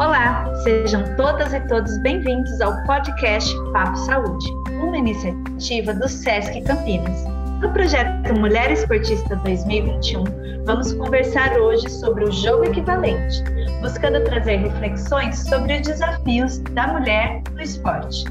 [0.00, 7.22] Olá, sejam todas e todos bem-vindos ao podcast Papo Saúde, uma iniciativa do SESC Campinas.
[7.60, 10.24] No projeto Mulher Esportista 2021,
[10.64, 13.44] vamos conversar hoje sobre o jogo equivalente,
[13.82, 18.24] buscando trazer reflexões sobre os desafios da mulher no esporte.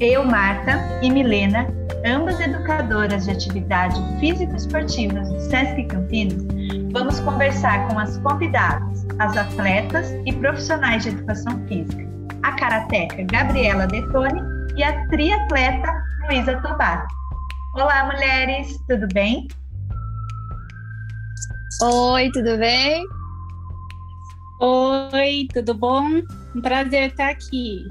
[0.00, 1.66] Eu, Marta e Milena,
[2.04, 6.44] ambas educadoras de atividade físico-esportiva do SESC Campinas,
[6.94, 12.08] vamos conversar com as convidadas, as atletas e profissionais de educação física,
[12.44, 14.40] a karateca Gabriela Detone
[14.76, 15.92] e a triatleta
[16.28, 17.04] Luísa Tobar.
[17.74, 19.48] Olá, mulheres, tudo bem?
[21.82, 23.04] Oi, tudo bem?
[24.60, 26.22] Oi, tudo bom?
[26.54, 27.88] Um prazer estar aqui.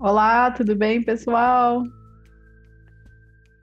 [0.00, 1.84] Olá, tudo bem, pessoal?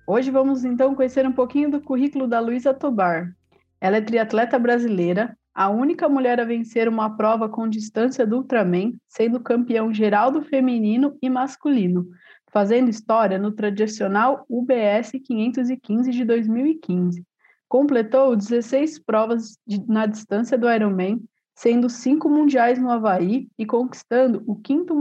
[0.09, 3.35] Hoje vamos então conhecer um pouquinho do currículo da Luísa Tobar.
[3.81, 8.93] Ela é triatleta brasileira, a única mulher a vencer uma prova com distância do Ultraman,
[9.05, 12.07] sendo campeão geral do feminino e masculino,
[12.53, 17.25] fazendo história no tradicional UBS 515 de 2015.
[17.67, 21.21] Completou 16 provas de, na distância do Ironman,
[21.53, 24.95] sendo cinco mundiais no Havaí e conquistando o quinto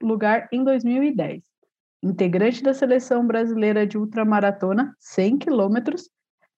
[0.00, 1.51] lugar em 2010.
[2.02, 6.10] Integrante da seleção brasileira de ultramaratona, 100 quilômetros,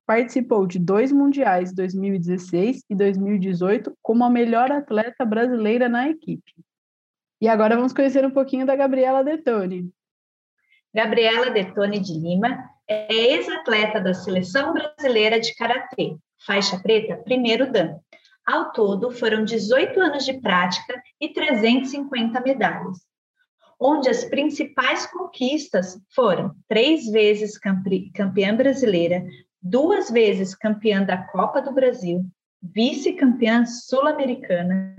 [0.06, 6.52] participou de dois mundiais 2016 e 2018 como a melhor atleta brasileira na equipe.
[7.40, 9.90] E agora vamos conhecer um pouquinho da Gabriela Detone.
[10.94, 17.98] Gabriela Detone de Lima é ex-atleta da seleção brasileira de karatê, faixa preta primeiro dan,
[18.46, 22.98] ao todo, foram 18 anos de prática e 350 medalhas,
[23.80, 29.24] onde as principais conquistas foram três vezes campeã brasileira,
[29.60, 32.24] duas vezes campeã da Copa do Brasil,
[32.62, 34.96] vice-campeã sul-americana,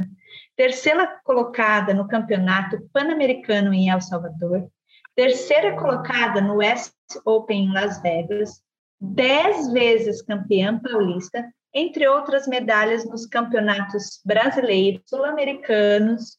[0.55, 4.69] terceira colocada no Campeonato Pan-Americano em El Salvador,
[5.15, 6.93] terceira colocada no West
[7.25, 8.61] Open em Las Vegas,
[8.99, 16.37] dez vezes campeã paulista entre outras medalhas nos campeonatos brasileiros, sul-americanos,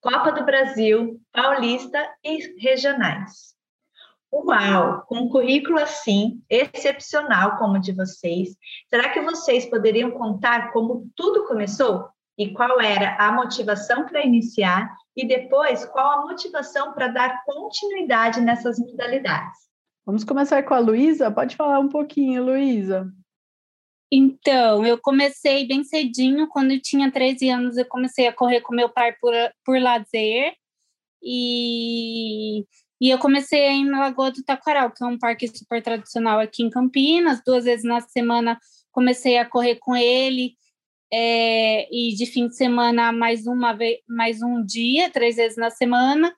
[0.00, 3.54] Copa do Brasil, Paulista e regionais.
[4.32, 5.02] Uau!
[5.06, 8.56] Com um currículo assim, excepcional como o de vocês,
[8.88, 12.08] será que vocês poderiam contar como tudo começou?
[12.38, 14.90] E qual era a motivação para iniciar?
[15.14, 19.58] E depois, qual a motivação para dar continuidade nessas modalidades?
[20.06, 21.30] Vamos começar com a Luísa.
[21.30, 23.12] Pode falar um pouquinho, Luísa.
[24.12, 28.74] Então, eu comecei bem cedinho, quando eu tinha 13 anos, eu comecei a correr com
[28.74, 29.32] meu pai por,
[29.64, 30.54] por lazer.
[31.22, 32.66] E,
[33.00, 36.70] e eu comecei na Lagoa do Taquaral, que é um parque super tradicional aqui em
[36.70, 37.42] Campinas.
[37.44, 38.58] Duas vezes na semana
[38.90, 40.54] comecei a correr com ele.
[41.12, 43.76] É, e de fim de semana mais uma
[44.08, 46.34] mais um dia, três vezes na semana.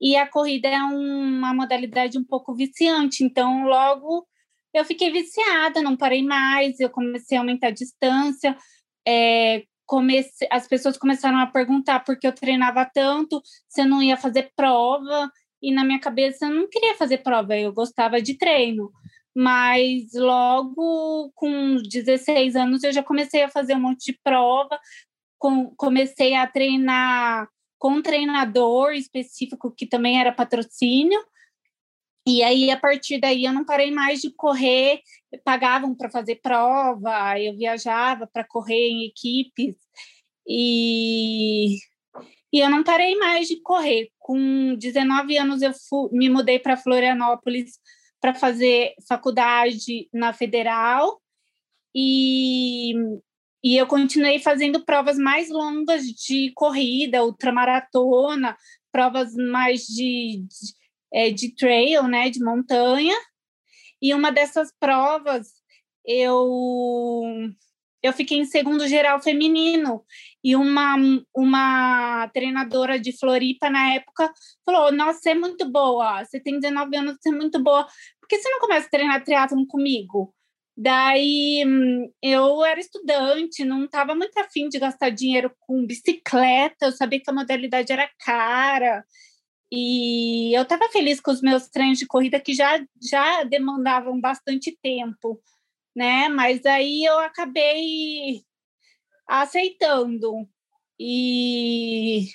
[0.00, 4.26] E a corrida é uma modalidade um pouco viciante, então logo
[4.74, 8.56] eu fiquei viciada, não parei mais, eu comecei a aumentar a distância,
[9.06, 9.62] é,
[10.50, 14.50] as pessoas começaram a perguntar por que eu treinava tanto, se eu não ia fazer
[14.56, 15.30] prova,
[15.62, 18.90] e na minha cabeça eu não queria fazer prova, eu gostava de treino.
[19.34, 24.78] Mas logo com 16 anos eu já comecei a fazer um monte de prova,
[25.38, 27.48] com, comecei a treinar
[27.78, 31.20] com um treinador específico que também era patrocínio,
[32.26, 35.00] e aí, a partir daí, eu não parei mais de correr,
[35.44, 39.76] pagavam para fazer prova, eu viajava para correr em equipes,
[40.46, 41.76] e,
[42.52, 44.10] e eu não parei mais de correr.
[44.18, 47.78] Com 19 anos, eu fui, me mudei para Florianópolis
[48.20, 51.20] para fazer faculdade na Federal,
[51.94, 52.94] e,
[53.62, 58.56] e eu continuei fazendo provas mais longas de corrida, ultramaratona,
[58.90, 60.83] provas mais de, de
[61.14, 63.14] é, de trail, né, de montanha.
[64.02, 65.48] E uma dessas provas
[66.06, 67.30] eu
[68.02, 70.04] eu fiquei em segundo geral feminino
[70.44, 70.96] e uma
[71.34, 74.32] uma treinadora de Floripa na época
[74.66, 76.24] falou: "Nossa, você é muito boa.
[76.24, 77.86] Você tem 19 anos, você é muito boa.
[78.20, 80.34] Por que você não começa a treinar triatlon comigo?"
[80.76, 81.64] Daí
[82.22, 87.30] eu era estudante, não estava muito afim de gastar dinheiro com bicicleta, eu sabia que
[87.30, 89.04] a modalidade era cara.
[89.76, 94.78] E eu estava feliz com os meus treinos de corrida que já, já demandavam bastante
[94.80, 95.42] tempo,
[95.96, 96.28] né?
[96.28, 98.44] Mas aí eu acabei
[99.26, 100.48] aceitando.
[100.96, 102.28] E,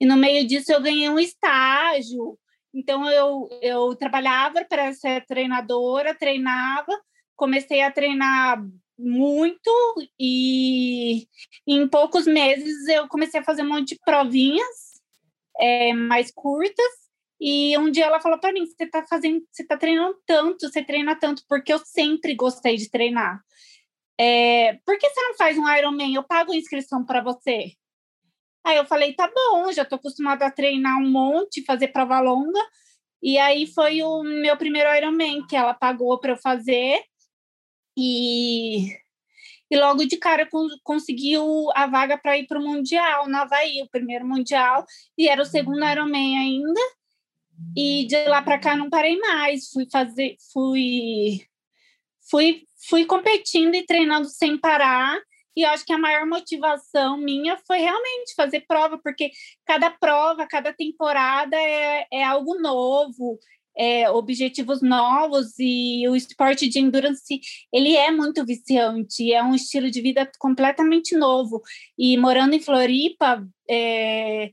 [0.00, 2.38] e no meio disso eu ganhei um estágio.
[2.72, 6.92] Então eu, eu trabalhava para ser treinadora, treinava,
[7.34, 8.64] comecei a treinar
[8.96, 9.72] muito
[10.20, 11.26] e
[11.66, 14.87] em poucos meses eu comecei a fazer um monte de provinhas
[15.58, 17.08] é, mais curtas
[17.40, 20.82] e um dia ela falou para mim: você está fazendo, você está treinando tanto, você
[20.82, 23.40] treina tanto, porque eu sempre gostei de treinar.
[24.20, 26.14] É, por que você não faz um Ironman?
[26.14, 27.72] Eu pago inscrição para você.
[28.64, 32.60] Aí eu falei: tá bom, já estou acostumada a treinar um monte, fazer prova longa.
[33.22, 37.02] E aí foi o meu primeiro Ironman que ela pagou para eu fazer.
[37.96, 38.96] E,
[39.70, 40.48] e logo de cara
[40.82, 41.44] conseguiu
[41.74, 44.84] a vaga para ir para o Mundial na Havaí, o primeiro Mundial,
[45.16, 46.80] e era o segundo Ironman ainda.
[47.76, 51.40] E de lá para cá não parei mais, fui fazer, fui
[52.30, 55.18] fui fui competindo e treinando sem parar.
[55.56, 59.32] E eu acho que a maior motivação minha foi realmente fazer prova, porque
[59.66, 63.40] cada prova, cada temporada é, é algo novo,
[63.78, 67.40] é, objetivos novos e o esporte de endurance
[67.72, 71.62] ele é muito viciante, é um estilo de vida completamente novo.
[71.96, 74.50] E morando em Floripa, é,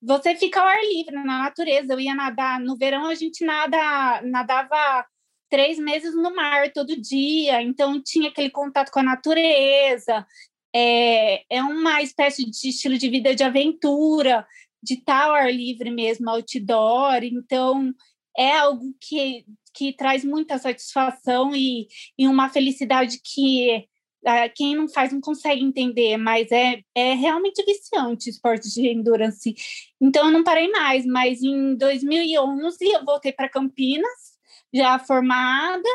[0.00, 1.92] você fica ao ar livre, na natureza.
[1.92, 5.06] Eu ia nadar, no verão a gente nada, nadava
[5.50, 10.26] três meses no mar todo dia, então tinha aquele contato com a natureza.
[10.74, 14.46] É, é uma espécie de estilo de vida de aventura,
[14.82, 17.22] de ao ar livre mesmo, outdoor.
[17.22, 17.94] Então,
[18.36, 19.44] é algo que,
[19.74, 21.88] que traz muita satisfação e,
[22.18, 23.86] e uma felicidade que
[24.24, 29.54] ah, quem não faz não consegue entender, mas é, é realmente viciante esporte de endurance.
[30.00, 34.38] Então eu não parei mais, mas em 2011 eu voltei para Campinas,
[34.72, 35.88] já formada,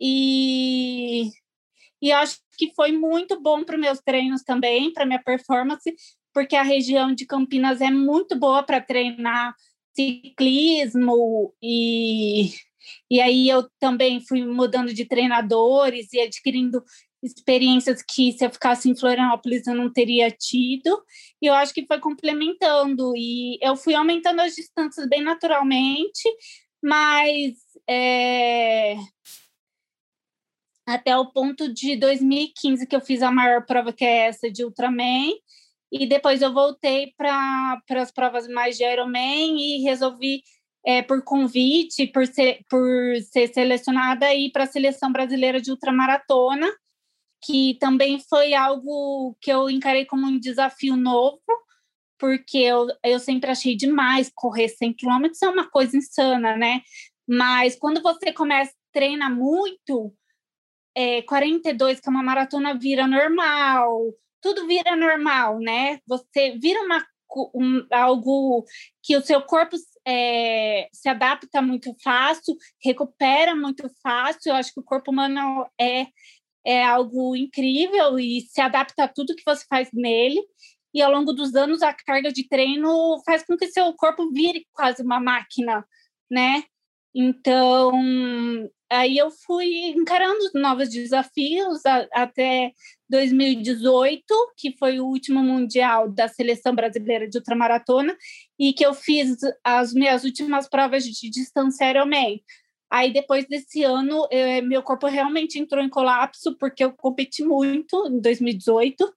[0.00, 1.30] e,
[2.00, 5.92] e acho que foi muito bom para meus treinos também, para minha performance,
[6.32, 9.54] porque a região de Campinas é muito boa para treinar
[9.96, 12.50] ciclismo e
[13.10, 16.84] e aí eu também fui mudando de treinadores e adquirindo
[17.22, 21.02] experiências que se eu ficasse em Florianópolis eu não teria tido,
[21.42, 26.28] e eu acho que foi complementando, e eu fui aumentando as distâncias bem naturalmente,
[26.82, 27.54] mas
[27.88, 28.96] é,
[30.86, 34.64] até o ponto de 2015 que eu fiz a maior prova que é essa de
[34.64, 35.32] Ultraman,
[36.02, 40.42] e depois eu voltei para as provas mais de Ironman e resolvi
[40.84, 46.68] é, por convite, por ser, por ser selecionada e para a seleção brasileira de ultramaratona
[47.46, 51.40] que também foi algo que eu encarei como um desafio novo,
[52.18, 56.82] porque eu, eu sempre achei demais correr 100 quilômetros, é uma coisa insana, né?
[57.28, 60.12] Mas quando você começa a treinar muito,
[60.94, 64.12] é, 42, que é uma maratona, vira normal,
[64.46, 65.98] tudo vira normal, né?
[66.06, 67.04] Você vira uma,
[67.52, 68.64] um, algo
[69.02, 69.76] que o seu corpo
[70.06, 74.50] é, se adapta muito fácil, recupera muito fácil.
[74.50, 76.06] Eu acho que o corpo humano é
[76.68, 80.40] é algo incrível e se adapta a tudo que você faz nele.
[80.92, 84.66] E ao longo dos anos, a carga de treino faz com que seu corpo vire
[84.72, 85.86] quase uma máquina,
[86.28, 86.64] né?
[87.14, 87.92] Então,
[88.90, 92.72] aí eu fui encarando novos desafios a, até
[93.08, 94.24] 2018,
[94.56, 98.16] que foi o último mundial da seleção brasileira de ultramaratona,
[98.58, 102.40] e que eu fiz as minhas últimas provas de distância Ironman.
[102.90, 108.06] Aí, depois desse ano, eh, meu corpo realmente entrou em colapso, porque eu competi muito
[108.08, 109.12] em 2018.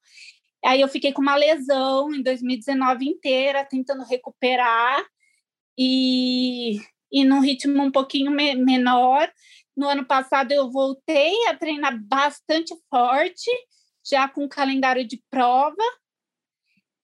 [0.65, 5.05] Aí, eu fiquei com uma lesão em 2019 inteira, tentando recuperar,
[5.77, 6.79] e,
[7.11, 9.31] e num ritmo um pouquinho me menor.
[9.77, 13.49] No ano passado, eu voltei a treinar bastante forte,
[14.05, 15.83] já com calendário de prova.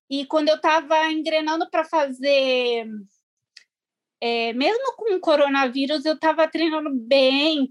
[0.10, 2.88] E quando eu estava engrenando para fazer
[4.22, 7.70] é, mesmo com o coronavírus, eu estava treinando bem.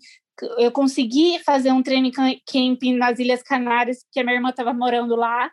[0.59, 5.17] Eu consegui fazer um treino camp nas Ilhas Canárias, porque a minha irmã estava morando
[5.17, 5.51] lá.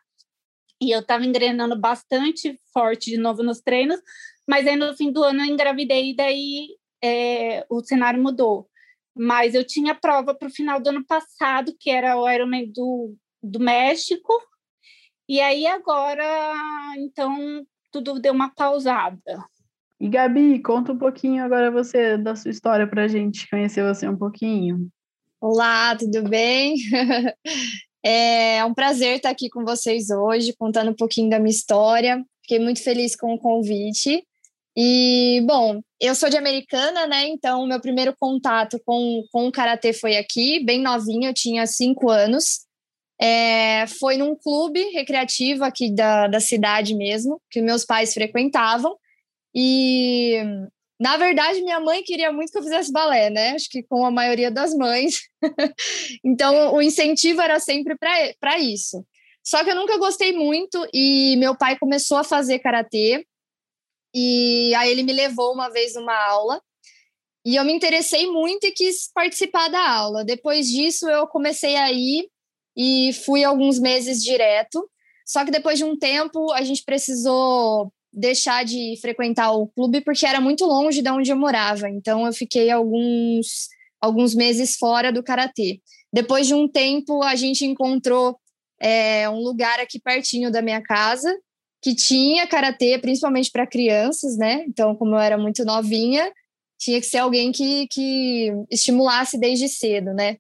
[0.82, 4.00] E eu estava engrenando bastante forte de novo nos treinos.
[4.48, 6.68] Mas aí no fim do ano eu engravidei e daí
[7.04, 8.68] é, o cenário mudou.
[9.16, 13.16] Mas eu tinha prova para o final do ano passado, que era o Ironman do,
[13.42, 14.32] do México.
[15.28, 16.24] E aí agora,
[16.98, 19.44] então, tudo deu uma pausada.
[20.00, 24.08] E Gabi, conta um pouquinho agora você da sua história para a gente conhecer você
[24.08, 24.90] um pouquinho.
[25.40, 26.76] Olá, tudo bem?
[28.04, 32.26] É um prazer estar aqui com vocês hoje, contando um pouquinho da minha história.
[32.42, 34.26] Fiquei muito feliz com o convite.
[34.76, 37.28] E, bom, eu sou de Americana, né?
[37.28, 42.10] Então, meu primeiro contato com, com o Karatê foi aqui, bem novinha, eu tinha cinco
[42.10, 42.62] anos.
[43.22, 48.98] É, foi num clube recreativo aqui da, da cidade mesmo, que meus pais frequentavam.
[49.54, 50.38] E
[51.00, 53.52] Na verdade, minha mãe queria muito que eu fizesse balé, né?
[53.52, 55.22] Acho que com a maioria das mães.
[56.24, 57.96] então, o incentivo era sempre
[58.40, 59.04] para isso.
[59.44, 63.26] Só que eu nunca gostei muito e meu pai começou a fazer karatê.
[64.14, 66.62] E aí ele me levou uma vez numa aula
[67.46, 70.24] e eu me interessei muito e quis participar da aula.
[70.24, 72.30] Depois disso, eu comecei a ir
[72.76, 74.90] e fui alguns meses direto.
[75.26, 80.26] Só que depois de um tempo, a gente precisou deixar de frequentar o clube porque
[80.26, 81.90] era muito longe de onde eu morava.
[81.90, 83.70] Então, eu fiquei alguns,
[84.02, 85.80] alguns meses fora do karatê.
[86.12, 88.38] Depois de um tempo, a gente encontrou
[88.82, 91.34] é, um lugar aqui pertinho da minha casa
[91.82, 94.64] que tinha karatê, principalmente para crianças, né?
[94.68, 96.32] Então, como eu era muito novinha,
[96.78, 100.38] tinha que ser alguém que, que estimulasse desde cedo, né?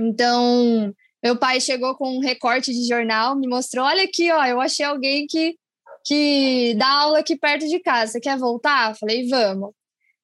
[0.00, 0.92] Então,
[1.24, 4.84] meu pai chegou com um recorte de jornal, me mostrou: olha aqui, ó, eu achei
[4.84, 5.56] alguém que,
[6.04, 8.20] que dá aula aqui perto de casa.
[8.20, 8.94] Quer voltar?
[8.96, 9.70] Falei, vamos.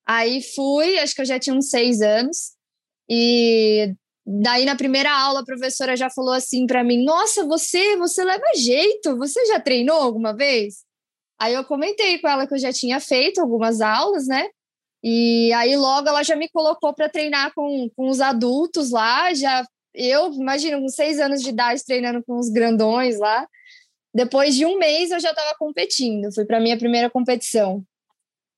[0.07, 2.52] Aí fui, acho que eu já tinha uns seis anos,
[3.09, 3.95] e
[4.26, 8.45] daí na primeira aula a professora já falou assim para mim: Nossa, você, você leva
[8.54, 10.85] jeito, você já treinou alguma vez?
[11.40, 14.49] Aí eu comentei com ela que eu já tinha feito algumas aulas, né?
[15.02, 19.64] E aí logo ela já me colocou para treinar com, com os adultos lá, já
[19.94, 23.47] eu, imagino, com seis anos de idade treinando com os grandões lá.
[24.14, 27.85] Depois de um mês eu já estava competindo, fui para minha primeira competição.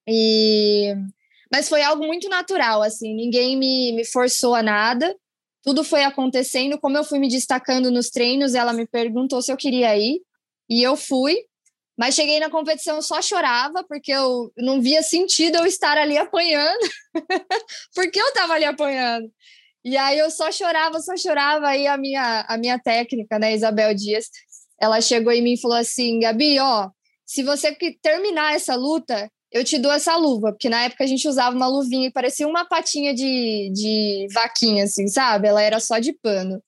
[0.07, 0.95] E
[1.53, 5.15] mas foi algo muito natural, assim, ninguém me, me forçou a nada.
[5.63, 9.57] Tudo foi acontecendo, como eu fui me destacando nos treinos, ela me perguntou se eu
[9.57, 10.23] queria ir,
[10.69, 11.37] e eu fui.
[11.97, 16.81] Mas cheguei na competição, só chorava, porque eu não via sentido eu estar ali apanhando.
[17.95, 19.31] porque eu estava ali apanhando.
[19.85, 21.69] E aí eu só chorava, só chorava.
[21.69, 24.27] Aí a minha, a minha técnica, né, Isabel Dias,
[24.81, 26.91] ela chegou em mim e falou assim: Gabi, ó,
[27.25, 30.53] se você terminar essa luta, eu te dou essa luva.
[30.53, 34.85] Porque na época a gente usava uma luvinha que parecia uma patinha de, de vaquinha,
[34.85, 35.49] assim, sabe?
[35.49, 36.63] Ela era só de pano.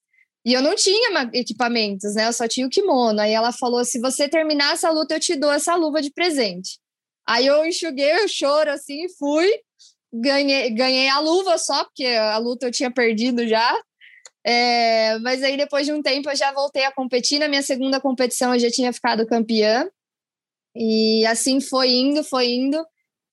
[0.45, 2.29] E eu não tinha equipamentos, né?
[2.29, 3.21] Eu só tinha o kimono.
[3.21, 6.79] Aí ela falou: se você terminar essa luta, eu te dou essa luva de presente.
[7.27, 9.51] Aí eu enxuguei o choro assim e fui.
[10.17, 13.77] Ganhei, ganhei a luva só, porque a luta eu tinha perdido já.
[14.47, 17.41] É, mas aí depois de um tempo eu já voltei a competir.
[17.41, 19.89] Na minha segunda competição eu já tinha ficado campeã.
[20.77, 22.85] E assim foi indo, foi indo.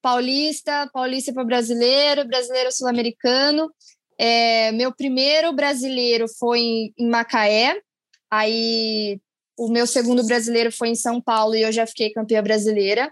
[0.01, 3.71] Paulista, paulista para brasileiro, brasileiro sul-americano.
[4.17, 7.81] É, meu primeiro brasileiro foi em, em Macaé,
[8.29, 9.19] aí
[9.57, 13.11] o meu segundo brasileiro foi em São Paulo e eu já fiquei campeã brasileira.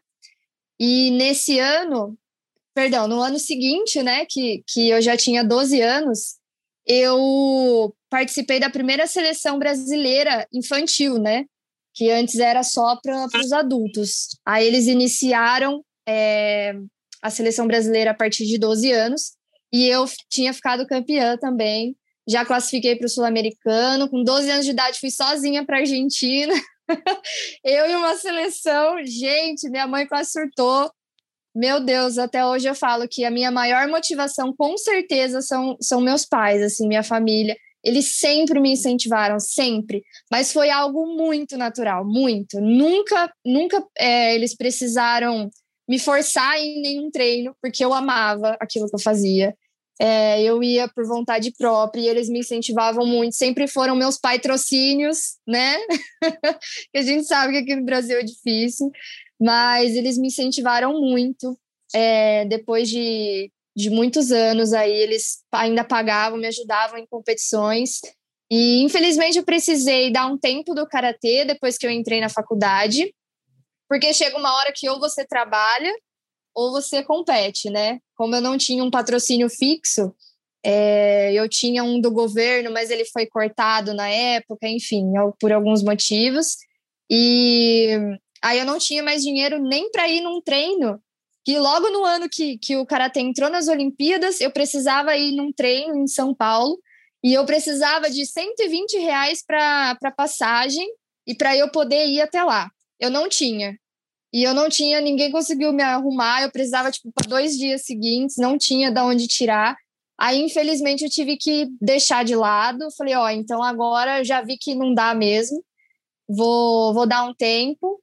[0.79, 2.17] E nesse ano,
[2.73, 6.35] perdão, no ano seguinte, né, que, que eu já tinha 12 anos,
[6.85, 11.45] eu participei da primeira seleção brasileira infantil, né,
[11.93, 14.29] que antes era só para os adultos.
[14.45, 16.73] Aí eles iniciaram é,
[17.21, 19.33] a seleção brasileira a partir de 12 anos.
[19.71, 21.95] E eu tinha ficado campeã também.
[22.27, 24.09] Já classifiquei para o Sul-Americano.
[24.09, 26.53] Com 12 anos de idade, fui sozinha para a Argentina.
[27.63, 28.97] eu e uma seleção.
[29.05, 30.91] Gente, minha mãe quase surtou.
[31.56, 36.00] Meu Deus, até hoje eu falo que a minha maior motivação, com certeza, são, são
[36.00, 37.58] meus pais, assim, minha família.
[37.84, 40.03] Eles sempre me incentivaram, sempre.
[40.32, 42.60] Mas foi algo muito natural, muito.
[42.60, 45.50] Nunca, nunca é, eles precisaram
[45.88, 49.56] me forçar em nenhum treino, porque eu amava aquilo que eu fazia.
[50.01, 53.36] É, eu ia por vontade própria e eles me incentivavam muito.
[53.36, 55.77] Sempre foram meus patrocínios, né?
[56.94, 58.89] que a gente sabe que aqui no Brasil é difícil,
[59.39, 61.58] mas eles me incentivaram muito.
[61.93, 68.01] É, depois de, de muitos anos aí, eles ainda pagavam, me ajudavam em competições.
[68.51, 73.13] E infelizmente eu precisei dar um tempo do karatê depois que eu entrei na faculdade.
[73.88, 75.91] Porque chega uma hora que ou você trabalha
[76.53, 78.00] ou você compete, né?
[78.15, 80.13] Como eu não tinha um patrocínio fixo,
[80.63, 85.05] é, eu tinha um do governo, mas ele foi cortado na época, enfim,
[85.39, 86.58] por alguns motivos.
[87.10, 87.98] E
[88.43, 91.01] aí eu não tinha mais dinheiro nem para ir num treino.
[91.48, 95.51] E logo no ano que, que o Karatê entrou nas Olimpíadas, eu precisava ir num
[95.51, 96.79] treino em São Paulo.
[97.24, 100.88] E eu precisava de 120 reais para passagem
[101.27, 102.69] e para eu poder ir até lá
[103.00, 103.79] eu não tinha.
[104.31, 108.38] E eu não tinha, ninguém conseguiu me arrumar, eu precisava, tipo, para dois dias seguintes,
[108.38, 109.75] não tinha de onde tirar.
[110.19, 112.89] Aí, infelizmente, eu tive que deixar de lado.
[112.96, 115.63] Falei, ó, oh, então agora já vi que não dá mesmo,
[116.27, 118.00] vou, vou dar um tempo.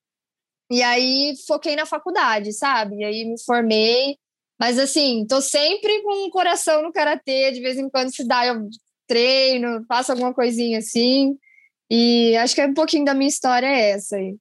[0.70, 2.96] E aí foquei na faculdade, sabe?
[2.96, 4.16] E aí me formei.
[4.58, 8.46] Mas assim, tô sempre com o coração no karatê, de vez em quando se dá,
[8.46, 8.68] eu
[9.06, 11.36] treino, faço alguma coisinha assim.
[11.90, 14.36] E acho que é um pouquinho da minha história é essa aí.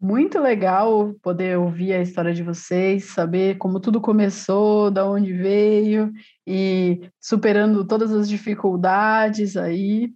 [0.00, 6.10] Muito legal poder ouvir a história de vocês, saber como tudo começou, da onde veio
[6.46, 10.10] e superando todas as dificuldades aí.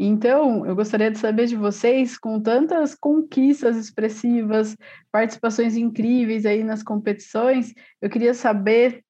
[0.00, 4.76] Então, eu gostaria de saber de vocês, com tantas conquistas expressivas,
[5.10, 9.02] participações incríveis aí nas competições, eu queria saber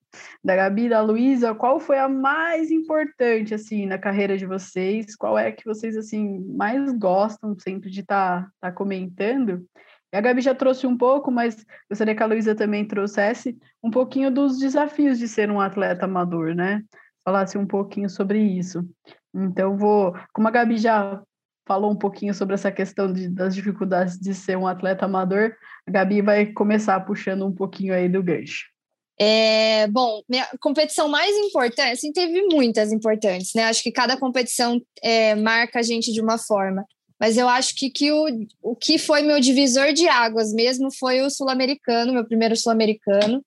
[0.43, 5.15] da Gabi da Luísa, qual foi a mais importante assim na carreira de vocês?
[5.15, 9.67] Qual é que vocês assim mais gostam sempre de estar tá, tá comentando?
[10.11, 13.91] E a Gabi já trouxe um pouco, mas gostaria que a Luísa também trouxesse um
[13.91, 16.83] pouquinho dos desafios de ser um atleta amador, né?
[17.23, 18.89] Falasse um pouquinho sobre isso.
[19.45, 21.23] Então, vou, como a Gabi já
[21.67, 25.55] falou um pouquinho sobre essa questão de, das dificuldades de ser um atleta amador,
[25.87, 28.67] a Gabi vai começar puxando um pouquinho aí do gancho.
[29.21, 33.65] É, bom, minha competição mais importante, assim, teve muitas importantes, né?
[33.65, 36.85] Acho que cada competição é, marca a gente de uma forma.
[37.21, 38.27] Mas eu acho que, que o,
[38.63, 43.43] o que foi meu divisor de águas mesmo foi o sul-americano, meu primeiro sul-americano.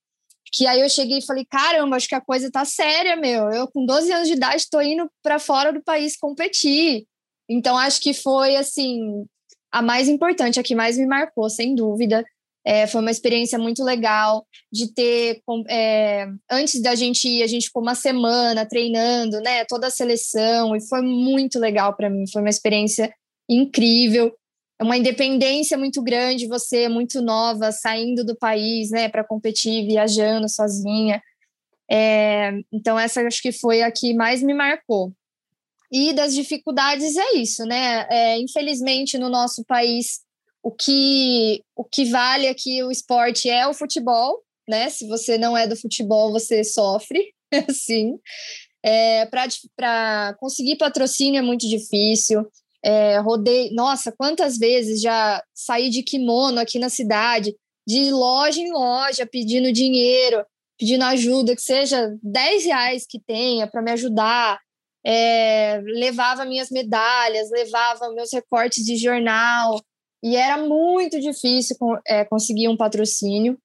[0.52, 3.50] Que aí eu cheguei e falei: caramba, acho que a coisa tá séria, meu.
[3.52, 7.06] Eu, com 12 anos de idade, estou indo para fora do país competir.
[7.50, 9.26] Então, acho que foi, assim,
[9.72, 12.24] a mais importante, a que mais me marcou, sem dúvida.
[12.64, 15.42] É, foi uma experiência muito legal de ter.
[15.70, 19.66] É, antes da gente ir, a gente ficou uma semana treinando, né?
[19.66, 22.26] Toda a seleção, e foi muito legal para mim.
[22.32, 23.12] Foi uma experiência
[23.50, 24.34] incrível.
[24.82, 29.86] É uma independência muito grande, você é muito nova, saindo do país, né, para competir,
[29.86, 31.22] viajando sozinha.
[31.90, 35.14] É, então, essa acho que foi a que mais me marcou.
[35.92, 38.08] E das dificuldades é isso, né?
[38.10, 40.22] É, infelizmente, no nosso país,
[40.64, 44.90] o que, o que vale aqui o esporte é o futebol, né?
[44.90, 47.32] Se você não é do futebol, você sofre,
[47.70, 48.18] assim.
[48.84, 49.28] É,
[49.76, 52.50] para conseguir patrocínio é muito difícil.
[52.84, 57.56] É, rodei, nossa, quantas vezes já saí de kimono aqui na cidade,
[57.88, 60.44] de loja em loja, pedindo dinheiro,
[60.80, 64.60] pedindo ajuda, que seja 10 reais que tenha para me ajudar.
[65.06, 69.80] É, levava minhas medalhas, levava meus recortes de jornal,
[70.24, 71.76] e era muito difícil
[72.08, 73.58] é, conseguir um patrocínio.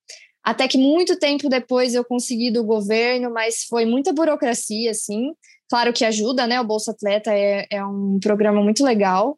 [0.46, 5.32] Até que muito tempo depois eu consegui do governo, mas foi muita burocracia, assim.
[5.68, 6.61] Claro que ajuda, né?
[6.61, 9.37] O Bolsa Atleta é, é um programa muito legal,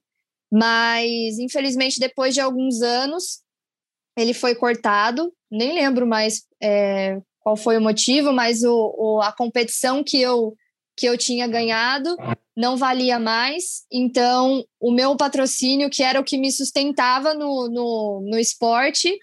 [0.52, 3.40] mas infelizmente depois de alguns anos
[4.18, 5.32] ele foi cortado.
[5.50, 10.54] Nem lembro mais é, qual foi o motivo, mas o, o, a competição que eu
[10.94, 12.16] que eu tinha ganhado
[12.56, 13.84] não valia mais.
[13.90, 19.16] Então, o meu patrocínio, que era o que me sustentava no, no, no esporte,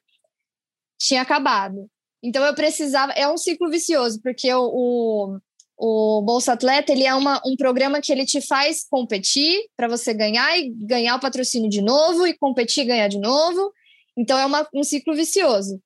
[1.00, 1.88] tinha acabado.
[2.24, 3.12] Então, eu precisava.
[3.14, 5.38] É um ciclo vicioso, porque o, o,
[5.78, 10.14] o Bolsa Atleta ele é uma, um programa que ele te faz competir para você
[10.14, 13.72] ganhar e ganhar o patrocínio de novo, e competir e ganhar de novo.
[14.18, 15.80] Então, é uma, um ciclo vicioso.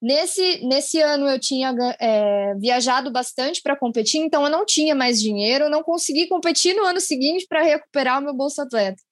[0.00, 5.20] Nesse, nesse ano eu tinha é, viajado bastante para competir, então eu não tinha mais
[5.20, 9.02] dinheiro, não consegui competir no ano seguinte para recuperar o meu Bolsa Atleta.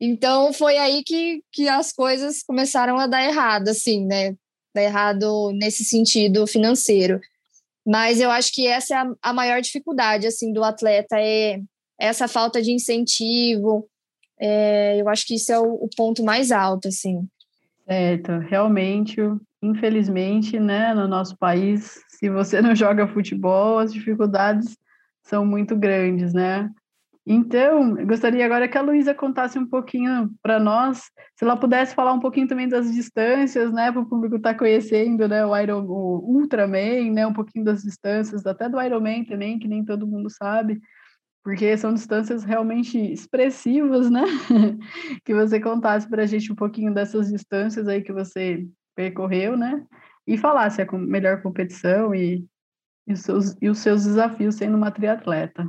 [0.00, 4.34] Então foi aí que, que as coisas começaram a dar errado, assim, né?
[4.74, 7.20] Dar errado nesse sentido financeiro.
[7.86, 11.60] Mas eu acho que essa é a, maior dificuldade, assim, do atleta, é
[11.98, 13.88] essa falta de incentivo.
[14.38, 17.26] É, eu acho que isso é o, o ponto mais alto, assim.
[17.86, 19.20] Certo, realmente
[19.62, 24.76] infelizmente, né, no nosso país, se você não joga futebol, as dificuldades
[25.22, 26.70] são muito grandes, né?
[27.26, 30.98] Então, gostaria agora que a Luísa contasse um pouquinho para nós,
[31.36, 34.58] se ela pudesse falar um pouquinho também das distâncias, né, para o público estar tá
[34.58, 39.58] conhecendo, né, o, Iron, o Ultraman, né, um pouquinho das distâncias, até do Ironman também,
[39.58, 40.80] que nem todo mundo sabe,
[41.42, 44.22] porque são distâncias realmente expressivas, né?
[45.24, 49.84] que você contasse para a gente um pouquinho dessas distâncias aí que você percorreu, né?
[50.26, 52.44] E falasse a melhor competição e,
[53.06, 55.68] e, os seus, e os seus desafios sendo uma triatleta.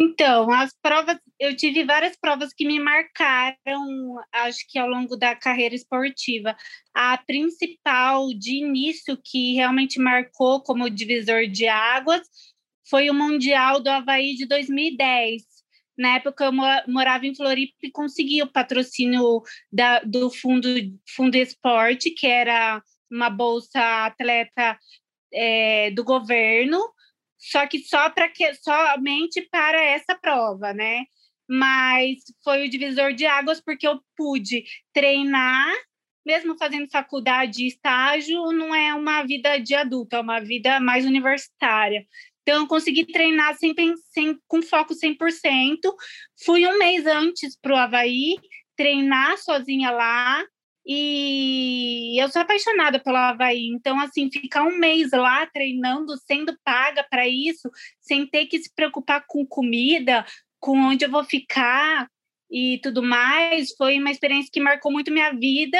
[0.00, 5.36] Então, as provas, eu tive várias provas que me marcaram, acho que ao longo da
[5.36, 6.56] carreira esportiva.
[6.94, 12.22] A principal de início que realmente marcou como divisor de águas
[12.88, 15.42] foi o Mundial do Havaí de 2010,
[16.00, 16.52] na época eu
[16.90, 20.66] morava em Floripa e consegui o patrocínio da, do fundo,
[21.14, 24.78] fundo Esporte, que era uma bolsa atleta
[25.30, 26.80] é, do governo,
[27.40, 31.04] só que só para que somente para essa prova, né?
[31.48, 35.74] Mas foi o divisor de águas porque eu pude treinar,
[36.24, 41.04] mesmo fazendo faculdade e estágio, não é uma vida de adulto, é uma vida mais
[41.04, 42.06] universitária.
[42.42, 43.74] Então, eu consegui treinar sem,
[44.12, 45.78] sem, com foco 100%.
[46.44, 48.36] Fui um mês antes para o Havaí,
[48.76, 50.44] treinar sozinha lá.
[50.92, 53.68] E eu sou apaixonada pelo Havaí.
[53.68, 58.74] Então, assim, ficar um mês lá treinando, sendo paga para isso, sem ter que se
[58.74, 60.26] preocupar com comida,
[60.58, 62.08] com onde eu vou ficar
[62.50, 65.78] e tudo mais, foi uma experiência que marcou muito minha vida.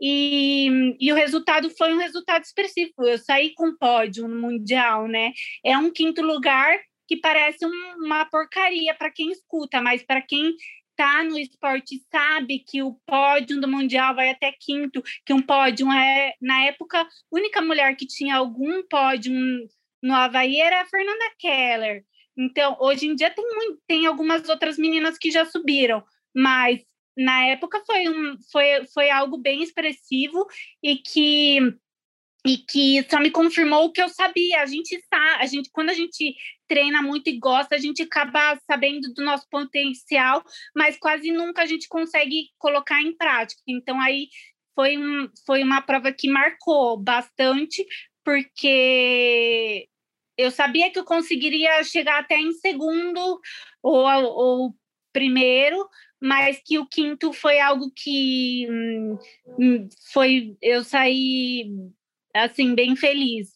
[0.00, 2.92] E, e o resultado foi um resultado expressivo.
[3.00, 5.32] Eu saí com pódio no Mundial, né?
[5.62, 10.54] É um quinto lugar que parece um, uma porcaria para quem escuta, mas para quem
[10.96, 15.92] está no esporte sabe que o pódio do Mundial vai até quinto, que um pódio
[15.92, 19.32] é, na época, a única mulher que tinha algum pódio
[20.02, 22.02] no Havaí era a Fernanda Keller.
[22.36, 23.44] Então, hoje em dia tem,
[23.86, 26.02] tem algumas outras meninas que já subiram,
[26.34, 26.80] mas
[27.16, 30.46] na época foi, um, foi, foi algo bem expressivo
[30.82, 31.58] e que
[32.46, 34.62] e que só me confirmou o que eu sabia.
[34.62, 36.34] A gente sabe, a gente quando a gente
[36.68, 41.66] treina muito e gosta, a gente acaba sabendo do nosso potencial, mas quase nunca a
[41.66, 43.60] gente consegue colocar em prática.
[43.66, 44.28] Então aí
[44.74, 47.84] foi, um, foi uma prova que marcou bastante,
[48.24, 49.88] porque
[50.36, 53.40] eu sabia que eu conseguiria chegar até em segundo
[53.82, 54.74] ou, ou
[55.12, 55.88] primeiro,
[56.20, 59.18] mas que o quinto foi algo que hum,
[59.58, 61.70] hum foi eu saí
[62.44, 63.48] assim, bem feliz.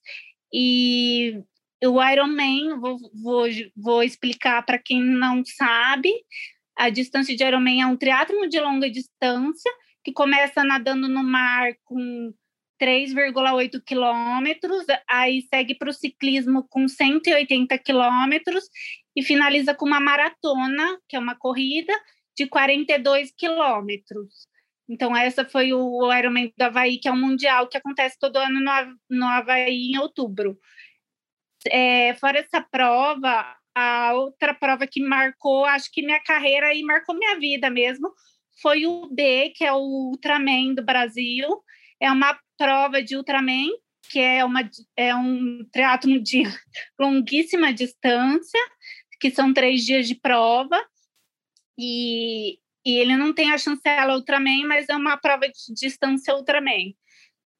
[0.52, 1.42] E
[1.84, 6.12] o Ironman, vou, vou, vou explicar para quem não sabe,
[6.76, 9.70] a distância de Ironman é um triatlo de longa distância,
[10.02, 12.32] que começa nadando no mar com
[12.80, 18.64] 3,8 quilômetros, aí segue para o ciclismo com 180 quilômetros
[19.14, 21.92] e finaliza com uma maratona, que é uma corrida,
[22.34, 24.48] de 42 quilômetros.
[24.90, 28.58] Então, essa foi o Ironman do Havaí, que é um mundial que acontece todo ano
[28.58, 28.72] no,
[29.08, 30.58] no Havaí em outubro.
[31.70, 37.14] É, fora essa prova, a outra prova que marcou, acho que minha carreira e marcou
[37.14, 38.12] minha vida mesmo,
[38.60, 41.48] foi o B, que é o Ultraman do Brasil.
[42.00, 43.68] É uma prova de Ultraman,
[44.10, 46.42] que é, uma, é um triatlo de
[46.98, 48.60] longuíssima distância,
[49.20, 50.84] que são três dias de prova.
[51.78, 56.94] E e ele não tem a chancela Ultraman, mas é uma prova de distância Ultraman.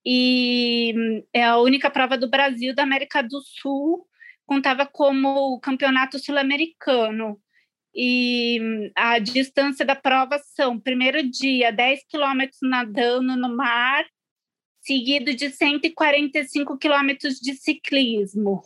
[0.05, 0.95] E
[1.33, 4.07] é a única prova do Brasil, da América do Sul,
[4.47, 7.41] contava como campeonato sul-americano.
[7.95, 14.05] E a distância da prova são, primeiro dia, 10 quilômetros nadando no mar,
[14.81, 18.63] seguido de 145 quilômetros de ciclismo.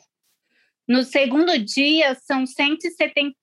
[0.87, 3.35] No segundo dia, são 170,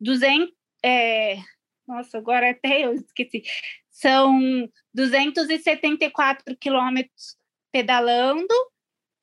[0.00, 0.52] 200,
[0.84, 1.38] é,
[1.90, 3.42] nossa, agora até eu esqueci.
[3.90, 4.38] São
[4.94, 7.36] 274 quilômetros
[7.72, 8.54] pedalando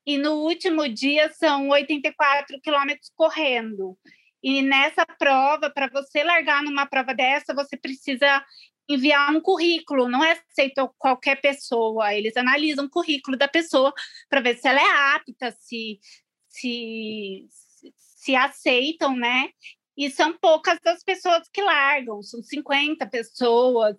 [0.06, 3.98] e no último dia são 84 quilômetros correndo.
[4.42, 8.44] E nessa prova, para você largar numa prova dessa, você precisa
[8.88, 13.92] enviar um currículo, não é aceito qualquer pessoa, eles analisam o currículo da pessoa
[14.30, 16.00] para ver se ela é apta, se,
[16.48, 17.46] se,
[17.90, 19.50] se aceitam, né?
[19.98, 23.96] E são poucas as pessoas que largam, são 50 pessoas.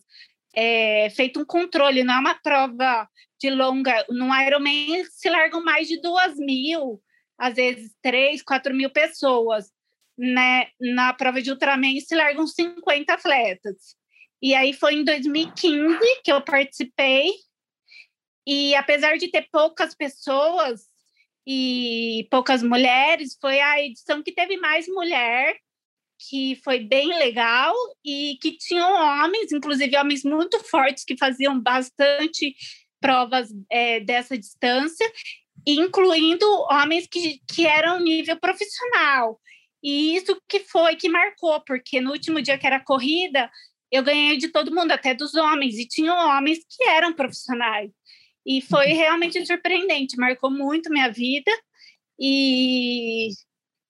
[0.56, 3.06] É, feito um controle, não é uma prova
[3.38, 4.06] de longa.
[4.10, 7.02] No Ironman se largam mais de duas mil,
[7.38, 9.74] às vezes três, quatro mil pessoas.
[10.18, 10.68] Né?
[10.80, 13.98] Na prova de Ultraman se largam 50 atletas.
[14.42, 17.34] E aí foi em 2015 que eu participei.
[18.48, 20.84] E apesar de ter poucas pessoas
[21.46, 25.58] e poucas mulheres, foi a edição que teve mais mulher
[26.20, 32.56] que foi bem legal e que tinham homens, inclusive homens muito fortes, que faziam bastante
[33.00, 35.10] provas é, dessa distância,
[35.66, 39.40] incluindo homens que, que eram nível profissional.
[39.82, 43.50] E isso que foi que marcou, porque no último dia que era corrida,
[43.92, 47.92] eu ganhei de todo mundo, até dos homens, e tinham homens que eram profissionais.
[48.46, 51.52] E foi realmente surpreendente, marcou muito minha vida.
[52.20, 53.30] E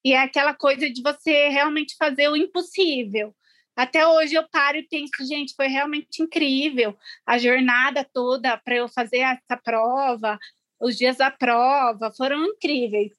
[0.03, 3.35] e é aquela coisa de você realmente fazer o impossível.
[3.75, 8.89] Até hoje eu paro e penso, gente, foi realmente incrível a jornada toda para eu
[8.89, 10.37] fazer essa prova,
[10.79, 13.11] os dias da prova foram incríveis.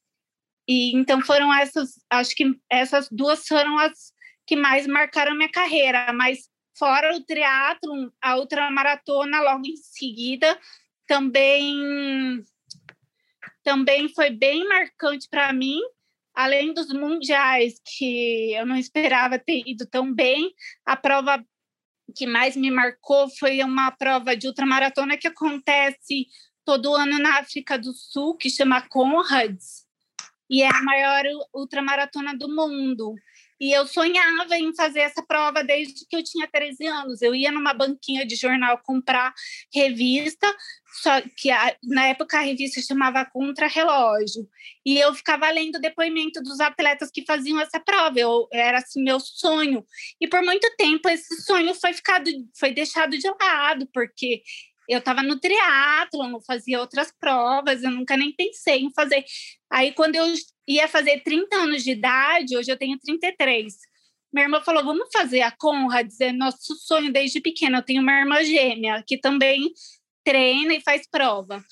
[0.69, 4.12] E então foram essas, acho que essas duas foram as
[4.47, 10.59] que mais marcaram minha carreira, mas fora o triatlo, a outra maratona logo em seguida
[11.07, 12.43] também
[13.62, 15.81] também foi bem marcante para mim,
[16.42, 20.53] além dos mundiais, que eu não esperava ter ido tão bem,
[20.87, 21.44] a prova
[22.16, 26.26] que mais me marcou foi uma prova de ultramaratona que acontece
[26.64, 29.87] todo ano na África do Sul, que chama Conrads,
[30.48, 31.24] e é a maior
[31.55, 33.14] ultramaratona do mundo.
[33.61, 37.20] E eu sonhava em fazer essa prova desde que eu tinha 13 anos.
[37.20, 39.35] Eu ia numa banquinha de jornal comprar
[39.73, 40.46] revista,
[41.03, 44.49] só que a, na época a revista chamava Contra Relógio.
[44.85, 48.18] E eu ficava lendo depoimento dos atletas que faziam essa prova.
[48.18, 49.85] Eu, era assim meu sonho.
[50.20, 54.42] E por muito tempo esse sonho foi ficado foi deixado de lado, porque
[54.88, 59.25] eu estava no triatlo, fazia outras provas, eu nunca nem pensei em fazer.
[59.71, 60.27] Aí, quando eu
[60.66, 63.75] ia fazer 30 anos de idade, hoje eu tenho 33,
[64.33, 67.79] minha irmã falou: vamos fazer a Conrad, é nosso sonho desde pequena.
[67.79, 69.73] Eu tenho uma irmã gêmea que também
[70.25, 71.62] treina e faz prova.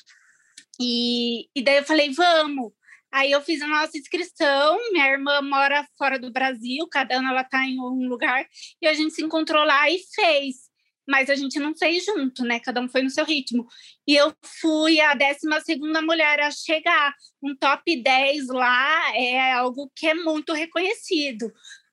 [0.80, 2.72] E, e daí eu falei: vamos.
[3.10, 4.78] Aí eu fiz a nossa inscrição.
[4.92, 8.46] Minha irmã mora fora do Brasil, cada ano ela está em um lugar,
[8.82, 10.67] e a gente se encontrou lá e fez
[11.08, 12.60] mas a gente não fez junto, né?
[12.60, 13.66] Cada um foi no seu ritmo.
[14.06, 17.14] E eu fui a 12 mulher a chegar.
[17.42, 21.50] Um top 10 lá é algo que é muito reconhecido.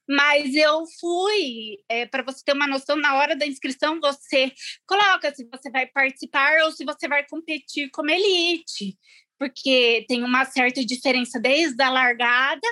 [0.07, 4.51] Mas eu fui, é, para você ter uma noção, na hora da inscrição, você
[4.85, 8.97] coloca se você vai participar ou se você vai competir como elite,
[9.39, 12.67] porque tem uma certa diferença desde a largada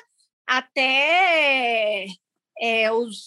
[0.46, 2.06] até
[2.60, 3.26] é, os,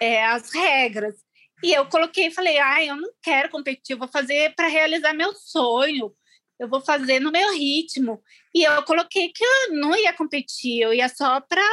[0.00, 1.23] é, as regras.
[1.64, 5.32] E eu coloquei, falei, ah, eu não quero competir, eu vou fazer para realizar meu
[5.34, 6.14] sonho,
[6.58, 8.22] eu vou fazer no meu ritmo.
[8.54, 11.66] E eu coloquei que eu não ia competir, eu ia só para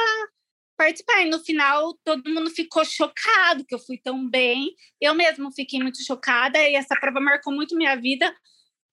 [0.78, 1.20] participar.
[1.20, 4.74] E no final, todo mundo ficou chocado que eu fui tão bem.
[4.98, 8.34] Eu mesmo fiquei muito chocada e essa prova marcou muito minha vida,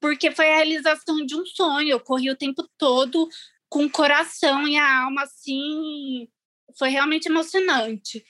[0.01, 1.91] porque foi a realização de um sonho.
[1.91, 3.25] Eu corri o tempo todo
[3.69, 6.27] com o coração e a alma assim.
[6.77, 8.21] Foi realmente emocionante.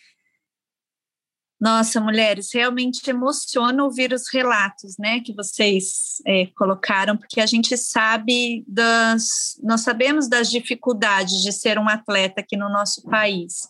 [1.59, 7.75] Nossa, mulheres, realmente emociona ouvir os relatos, né, que vocês é, colocaram, porque a gente
[7.75, 13.67] sabe das, nós sabemos das dificuldades de ser um atleta aqui no nosso país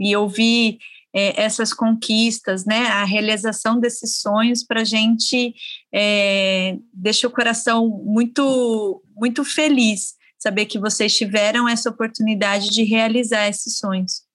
[0.00, 0.78] e ouvir
[1.14, 5.54] é, essas conquistas, né, a realização desses sonhos para a gente
[5.94, 13.48] é, deixa o coração muito, muito feliz saber que vocês tiveram essa oportunidade de realizar
[13.48, 14.27] esses sonhos.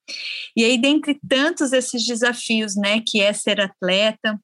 [0.56, 4.40] E aí, dentre tantos esses desafios, né, que é ser atleta,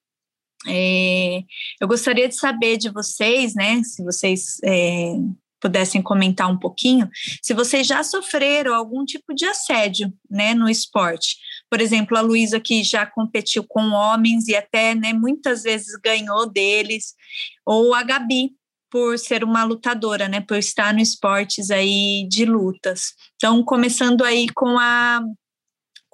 [0.67, 1.43] é,
[1.79, 5.13] eu gostaria de saber de vocês, né, se vocês é,
[5.59, 7.09] pudessem comentar um pouquinho,
[7.41, 11.37] se vocês já sofreram algum tipo de assédio, né, no esporte.
[11.69, 16.49] Por exemplo, a Luísa que já competiu com homens e até, né, muitas vezes ganhou
[16.49, 17.13] deles,
[17.65, 18.51] ou a Gabi,
[18.91, 23.13] por ser uma lutadora, né, por estar no esportes aí de lutas.
[23.35, 25.21] Então, começando aí com a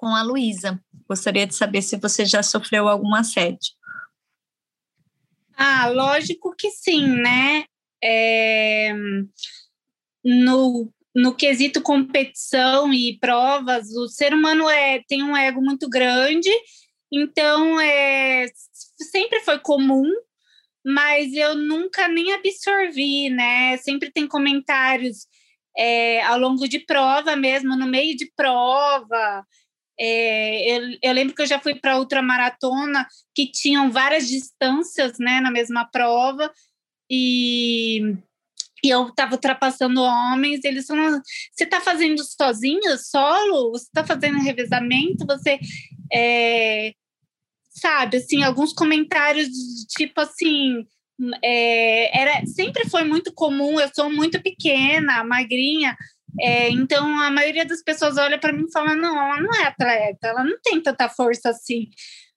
[0.06, 0.80] com a Luísa.
[1.10, 3.74] Gostaria de saber se você já sofreu algum assédio.
[5.58, 7.66] Ah, lógico que sim, né?
[8.04, 8.94] É,
[10.24, 16.52] no, no quesito competição e provas, o ser humano é, tem um ego muito grande,
[17.12, 18.46] então é,
[19.12, 20.06] sempre foi comum,
[20.86, 23.76] mas eu nunca nem absorvi, né?
[23.78, 25.26] Sempre tem comentários
[25.76, 29.44] é, ao longo de prova mesmo, no meio de prova,
[30.00, 35.40] é, eu, eu, lembro que eu já fui para ultramaratona que tinham várias distâncias né,
[35.40, 36.52] na mesma prova
[37.10, 38.02] e,
[38.84, 40.64] e eu estava ultrapassando homens.
[40.64, 43.72] Eles falaram: você está fazendo sozinho, solo?
[43.72, 45.26] Você está fazendo revezamento?
[45.26, 45.60] Você.
[46.14, 46.94] É,
[47.70, 49.48] sabe, assim, alguns comentários
[49.96, 50.86] tipo assim.
[51.42, 55.96] É, era, sempre foi muito comum, eu sou muito pequena, magrinha,
[56.40, 59.68] é, então, a maioria das pessoas olha para mim e fala: não, ela não é
[59.68, 61.90] atleta, ela não tem tanta força assim.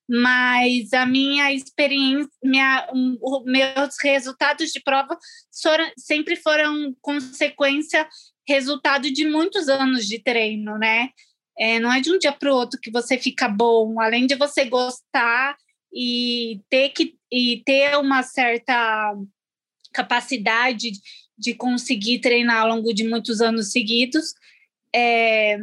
[0.09, 5.19] Mas a minha experiência, minha, um, meus resultados de prova
[5.63, 8.09] foram, sempre foram consequência,
[8.49, 11.11] resultado de muitos anos de treino, né?
[11.59, 14.37] É, não é de um dia para o outro que você fica bom, além de
[14.37, 15.57] você gostar
[15.93, 19.15] e ter que e ter uma certa
[19.93, 20.93] capacidade
[21.39, 24.35] de conseguir treinar ao longo de muitos anos seguidos,
[24.95, 25.59] é,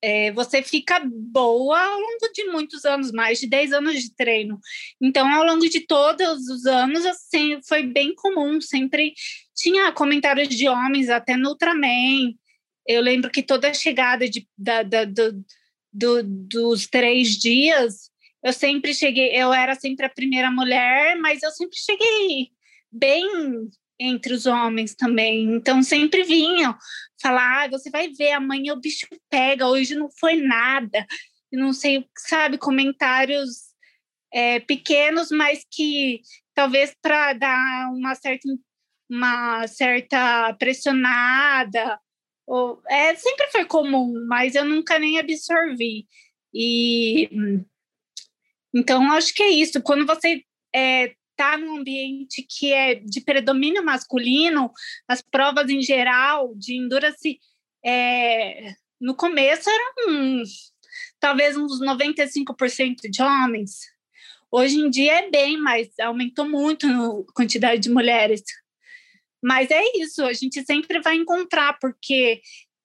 [0.00, 4.60] é, você fica boa ao longo de muitos anos, mais de 10 anos de treino.
[5.00, 9.12] Então, ao longo de todos os anos, assim, foi bem comum, sempre
[9.56, 12.32] tinha comentários de homens, até no Ultraman.
[12.86, 15.44] Eu lembro que toda a chegada de, da, da, do,
[15.92, 18.10] do, dos três dias,
[18.42, 22.50] eu sempre cheguei, eu era sempre a primeira mulher, mas eu sempre cheguei
[22.90, 25.54] bem entre os homens também.
[25.54, 26.76] Então sempre vinham
[27.20, 31.06] falar: ah, você vai ver, amanhã o bicho pega, hoje não foi nada.
[31.52, 33.68] Não sei, sabe, comentários
[34.32, 36.20] é, pequenos, mas que
[36.54, 38.48] talvez para dar uma certa,
[39.10, 41.98] uma certa pressionada
[42.88, 46.06] é, sempre foi comum, mas eu nunca nem absorvi.
[46.52, 47.28] E
[48.74, 49.82] então acho que é isso.
[49.82, 50.42] Quando você
[50.74, 54.72] é, tá num ambiente que é de predomínio masculino,
[55.06, 57.38] as provas em geral de endurance
[57.86, 60.42] é, no começo eram
[61.20, 63.78] talvez uns 95% de homens.
[64.50, 68.42] Hoje em dia é bem, mas aumentou muito a quantidade de mulheres.
[69.40, 72.40] Mas é isso, a gente sempre vai encontrar, porque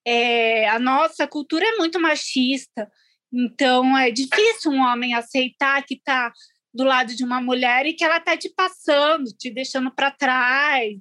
[0.06, 2.88] é, a nossa cultura é muito machista.
[3.34, 6.32] Então é difícil um homem aceitar que está
[6.74, 10.98] do lado de uma mulher e que ela está te passando, te deixando para trás.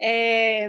[0.00, 0.68] É,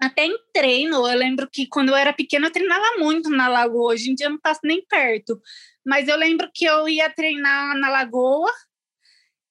[0.00, 3.92] até em treino, eu lembro que quando eu era pequena eu treinava muito na lagoa,
[3.92, 5.40] hoje em dia eu não passo nem perto.
[5.84, 8.52] Mas eu lembro que eu ia treinar na lagoa,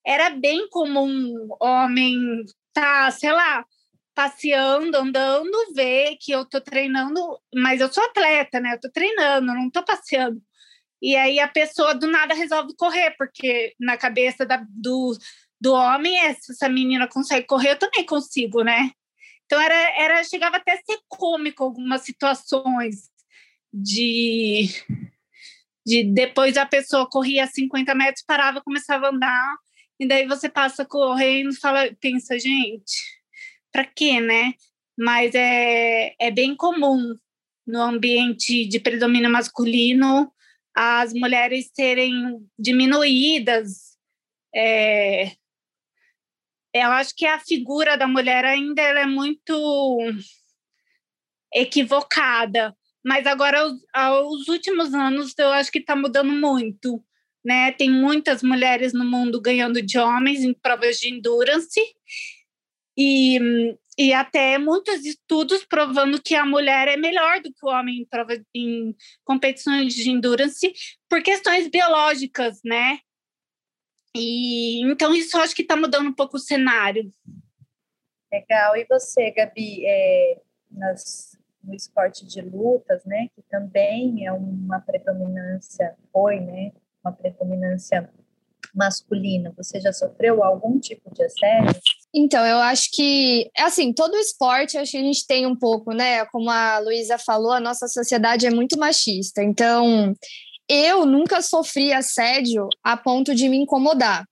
[0.04, 3.64] era bem comum homem tá, sei lá,
[4.14, 7.20] passeando, andando, ver que eu tô treinando,
[7.54, 8.74] mas eu sou atleta, né?
[8.74, 10.40] Eu tô treinando, não tô passeando.
[11.00, 15.16] E aí a pessoa do nada resolve correr, porque na cabeça da, do,
[15.60, 18.90] do homem, é, essa menina consegue correr, eu também consigo, né?
[19.44, 23.10] Então era, era chegava até a ser cômico algumas situações
[23.72, 24.68] de,
[25.84, 29.56] de depois a pessoa corria 50 metros, parava, começava a andar,
[30.00, 33.02] e daí você passa correndo e fala, pensa, gente,
[33.70, 34.54] para quê, né?
[34.98, 37.14] Mas é, é bem comum
[37.66, 40.32] no ambiente de predomínio masculino
[40.76, 43.96] as mulheres serem diminuídas.
[44.54, 45.32] É,
[46.74, 49.98] eu acho que a figura da mulher ainda é muito
[51.54, 53.62] equivocada, mas agora,
[53.94, 57.02] aos últimos anos, eu acho que está mudando muito.
[57.42, 57.72] Né?
[57.72, 61.80] Tem muitas mulheres no mundo ganhando de homens em provas de endurance,
[62.98, 63.38] e,
[63.98, 68.06] e até muitos estudos provando que a mulher é melhor do que o homem
[68.54, 70.72] em, em competições de endurance
[71.08, 72.98] por questões biológicas, né?
[74.14, 77.10] E então isso acho que está mudando um pouco o cenário.
[78.32, 78.76] Legal.
[78.76, 85.96] E você, Gabi, é, nas, no esporte de lutas, né, que também é uma predominância,
[86.12, 86.72] foi, né,
[87.04, 88.10] uma predominância
[88.74, 91.80] masculina, você já sofreu algum tipo de assédio?
[92.18, 95.92] Então, eu acho que, é assim, todo esporte, acho que a gente tem um pouco,
[95.92, 96.24] né?
[96.26, 99.42] Como a Luísa falou, a nossa sociedade é muito machista.
[99.42, 100.14] Então,
[100.66, 104.24] eu nunca sofri assédio a ponto de me incomodar.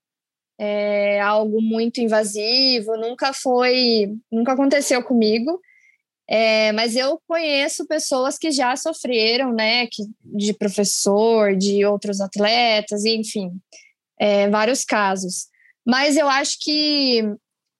[0.58, 5.60] É algo muito invasivo, nunca foi, nunca aconteceu comigo.
[6.26, 9.86] É, mas eu conheço pessoas que já sofreram, né?
[9.88, 13.50] Que, de professor, de outros atletas, enfim,
[14.18, 15.48] é, vários casos.
[15.86, 17.22] Mas eu acho que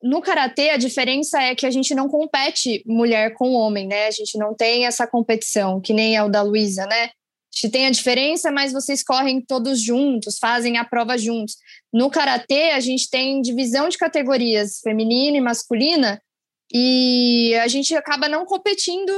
[0.04, 4.06] no karatê, a diferença é que a gente não compete mulher com homem, né?
[4.06, 7.04] A gente não tem essa competição, que nem é o da Luísa, né?
[7.04, 11.56] A gente tem a diferença, mas vocês correm todos juntos, fazem a prova juntos.
[11.90, 16.20] No karatê, a gente tem divisão de categorias feminina e masculina,
[16.70, 19.10] e a gente acaba não competindo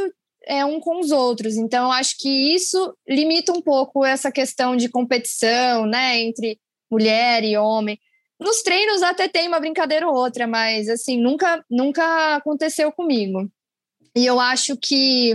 [0.47, 1.57] é, um com os outros.
[1.57, 7.57] Então, acho que isso limita um pouco essa questão de competição, né, entre mulher e
[7.57, 7.99] homem.
[8.39, 13.51] Nos treinos até tem uma brincadeira ou outra, mas assim, nunca, nunca aconteceu comigo.
[14.15, 15.35] E eu acho que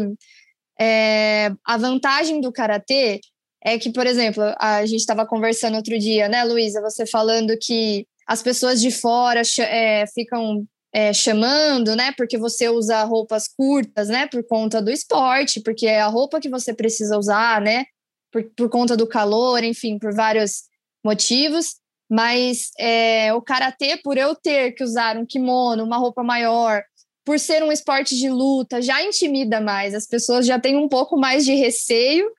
[0.79, 3.19] é, a vantagem do karatê
[3.63, 6.81] é que, por exemplo, a gente estava conversando outro dia, né, Luísa?
[6.81, 12.11] Você falando que as pessoas de fora é, ficam é, chamando, né?
[12.17, 14.27] Porque você usa roupas curtas, né?
[14.27, 17.85] Por conta do esporte, porque é a roupa que você precisa usar, né?
[18.31, 20.63] Por, por conta do calor, enfim, por vários
[21.03, 21.75] motivos.
[22.11, 26.83] Mas é, o karatê, por eu ter que usar um kimono, uma roupa maior,
[27.23, 29.95] por ser um esporte de luta, já intimida mais.
[29.95, 32.29] As pessoas já têm um pouco mais de receio,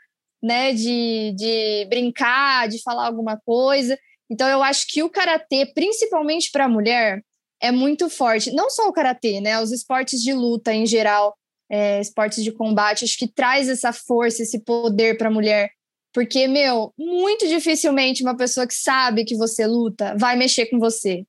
[0.42, 3.98] né, de, de brincar, de falar alguma coisa.
[4.30, 7.22] Então, eu acho que o karatê, principalmente para a mulher,
[7.58, 8.52] é muito forte.
[8.52, 11.34] Não só o karatê, né, os esportes de luta em geral,
[11.70, 15.70] é, esportes de combate, acho que traz essa força, esse poder para a mulher
[16.12, 21.24] porque, meu, muito dificilmente uma pessoa que sabe que você luta vai mexer com você.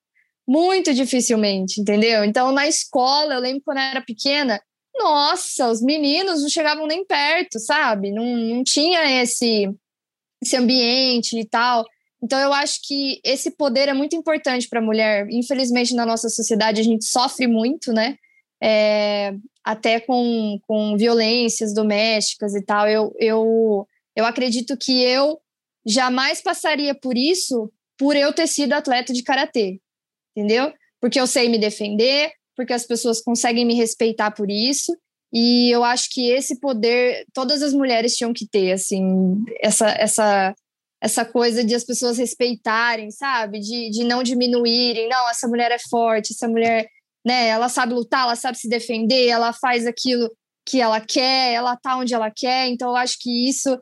[0.46, 2.26] Muito dificilmente, entendeu?
[2.26, 4.62] Então, na escola, eu lembro quando eu era pequena,
[4.98, 8.12] nossa, os meninos não chegavam nem perto, sabe?
[8.12, 9.70] Não, não tinha esse,
[10.44, 11.86] esse ambiente e tal.
[12.22, 15.28] Então, eu acho que esse poder é muito importante para a mulher.
[15.30, 18.18] Infelizmente, na nossa sociedade, a gente sofre muito, né?
[18.62, 19.34] É,
[19.64, 22.88] até com, com violências domésticas e tal.
[22.88, 25.40] Eu, eu eu acredito que eu
[25.86, 29.80] jamais passaria por isso por eu ter sido atleta de karatê,
[30.36, 30.74] entendeu?
[31.00, 34.96] Porque eu sei me defender, porque as pessoas conseguem me respeitar por isso.
[35.32, 40.56] E eu acho que esse poder todas as mulheres tinham que ter, assim, essa, essa,
[41.02, 43.60] essa coisa de as pessoas respeitarem, sabe?
[43.60, 45.10] De, de não diminuírem.
[45.10, 46.88] Não, essa mulher é forte, essa mulher,
[47.26, 47.48] né?
[47.48, 50.30] Ela sabe lutar, ela sabe se defender, ela faz aquilo
[50.66, 52.68] que ela quer, ela tá onde ela quer.
[52.68, 53.78] Então, eu acho que isso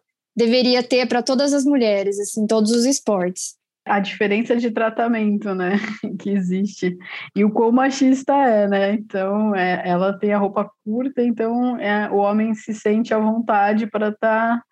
[0.45, 5.71] deveria ter para todas as mulheres, assim, todos os esportes a diferença de tratamento, né,
[6.19, 6.95] que existe
[7.35, 8.93] e o quão machista é, né?
[8.93, 13.87] Então, é, ela tem a roupa curta, então é, o homem se sente à vontade
[13.87, 14.63] para estar tá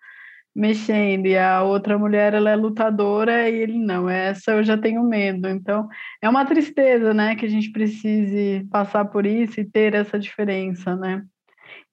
[0.54, 4.08] mexendo e a outra mulher ela é lutadora e ele não.
[4.08, 5.48] Essa eu já tenho medo.
[5.48, 5.88] Então,
[6.22, 10.96] é uma tristeza, né, que a gente precise passar por isso e ter essa diferença,
[10.96, 11.24] né?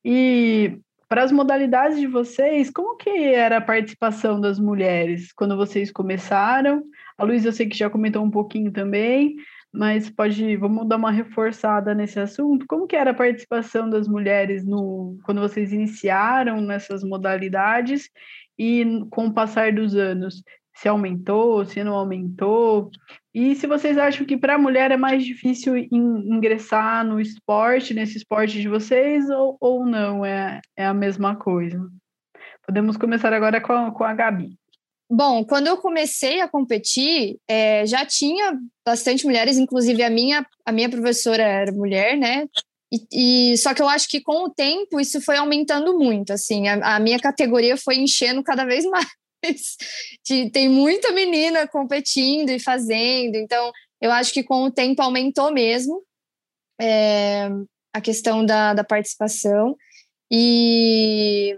[0.06, 5.92] E para as modalidades de vocês, como que era a participação das mulheres quando vocês
[5.92, 6.84] começaram?
[7.18, 9.36] A Luísa eu sei que já comentou um pouquinho também,
[9.72, 12.66] mas pode, vamos dar uma reforçada nesse assunto.
[12.68, 18.10] Como que era a participação das mulheres no quando vocês iniciaram nessas modalidades
[18.58, 20.44] e com o passar dos anos?
[20.78, 22.92] Se aumentou, se não aumentou?
[23.34, 28.18] E se vocês acham que para a mulher é mais difícil ingressar no esporte, nesse
[28.18, 30.24] esporte de vocês, ou, ou não?
[30.24, 31.80] É, é a mesma coisa?
[32.66, 34.56] Podemos começar agora com a, com a Gabi.
[35.10, 40.72] Bom, quando eu comecei a competir, é, já tinha bastante mulheres, inclusive a minha, a
[40.72, 42.46] minha professora era mulher, né?
[42.92, 46.68] E, e, só que eu acho que com o tempo isso foi aumentando muito, assim,
[46.68, 49.08] a, a minha categoria foi enchendo cada vez mais
[50.52, 53.72] tem muita menina competindo e fazendo, então
[54.02, 56.04] eu acho que com o tempo aumentou mesmo
[56.80, 57.50] é,
[57.94, 59.76] a questão da, da participação.
[60.32, 61.58] E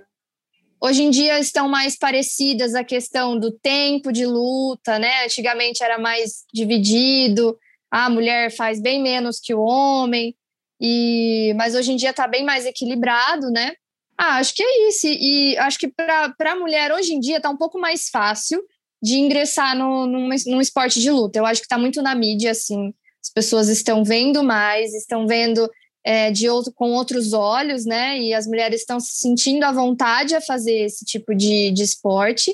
[0.81, 5.25] hoje em dia estão mais parecidas a questão do tempo de luta, né?
[5.25, 7.57] Antigamente era mais dividido,
[7.91, 10.35] a mulher faz bem menos que o homem,
[10.79, 13.73] e mas hoje em dia está bem mais equilibrado, né?
[14.21, 15.07] Ah, acho que é isso.
[15.07, 18.61] E, acho que para a mulher hoje em dia está um pouco mais fácil
[19.01, 21.39] de ingressar no, num, num esporte de luta.
[21.39, 22.93] Eu acho que está muito na mídia, assim.
[23.23, 25.69] As pessoas estão vendo mais, estão vendo
[26.03, 28.19] é, de outro, com outros olhos, né?
[28.19, 32.53] E as mulheres estão se sentindo à vontade a fazer esse tipo de, de esporte.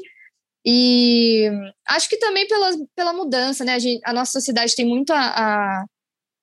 [0.63, 1.49] E
[1.87, 3.73] acho que também pela, pela mudança, né?
[3.73, 5.83] A, gente, a nossa sociedade tem muito a,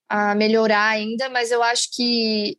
[0.09, 2.57] a, a melhorar ainda, mas eu acho que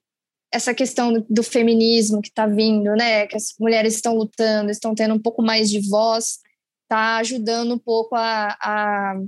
[0.54, 3.26] essa questão do, feminismo que está vindo, né?
[3.26, 6.38] Que as mulheres estão lutando, estão tendo um pouco mais de voz,
[6.84, 9.20] está ajudando um pouco a, a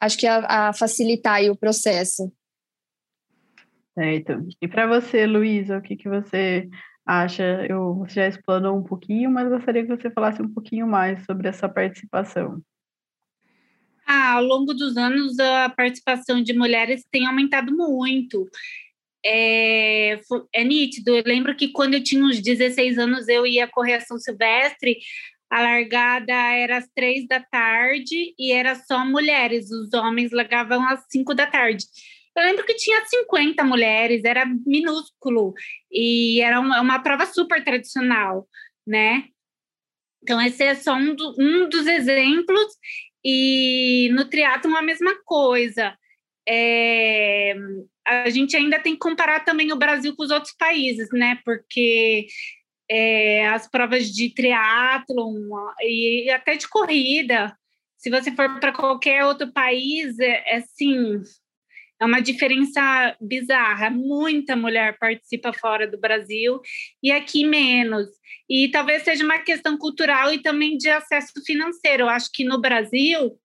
[0.00, 2.32] acho que a, a facilitar o processo.
[3.94, 4.48] Certo.
[4.60, 6.68] E para você, Luísa, o que, que você
[7.06, 7.64] acha?
[7.68, 11.46] Eu, você já explanou um pouquinho, mas gostaria que você falasse um pouquinho mais sobre
[11.46, 12.60] essa participação.
[14.04, 18.50] Ah, ao longo dos anos, a participação de mulheres tem aumentado muito
[19.24, 20.18] é,
[20.52, 21.16] é nítido.
[21.16, 24.98] Eu lembro que quando eu tinha uns 16 anos, eu ia correr a São Silvestre,
[25.50, 31.04] a largada era às três da tarde e era só mulheres, os homens largavam às
[31.10, 31.84] cinco da tarde.
[32.34, 35.52] Eu lembro que tinha 50 mulheres, era minúsculo
[35.90, 38.48] e era uma, uma prova super tradicional,
[38.86, 39.24] né?
[40.22, 42.76] Então, esse é só um, do, um dos exemplos.
[43.24, 45.96] E no triatlo a mesma coisa.
[46.48, 47.54] É,
[48.06, 51.38] a gente ainda tem que comparar também o Brasil com os outros países, né?
[51.44, 52.26] Porque
[52.90, 55.34] é, as provas de triatlon
[55.82, 57.56] e até de corrida,
[57.96, 61.20] se você for para qualquer outro país, é, é assim,
[62.00, 63.88] é uma diferença bizarra.
[63.88, 66.60] Muita mulher participa fora do Brasil
[67.00, 68.08] e aqui menos.
[68.50, 72.02] E talvez seja uma questão cultural e também de acesso financeiro.
[72.02, 73.38] Eu acho que no Brasil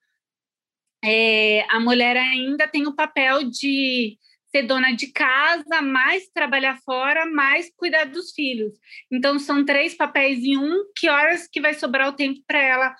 [1.05, 4.17] é, a mulher ainda tem o papel de
[4.57, 8.73] ser dona de casa, mais trabalhar fora, mais cuidar dos filhos.
[9.11, 10.85] Então, são três papéis em um.
[10.95, 12.95] Que horas que vai sobrar o tempo para ela?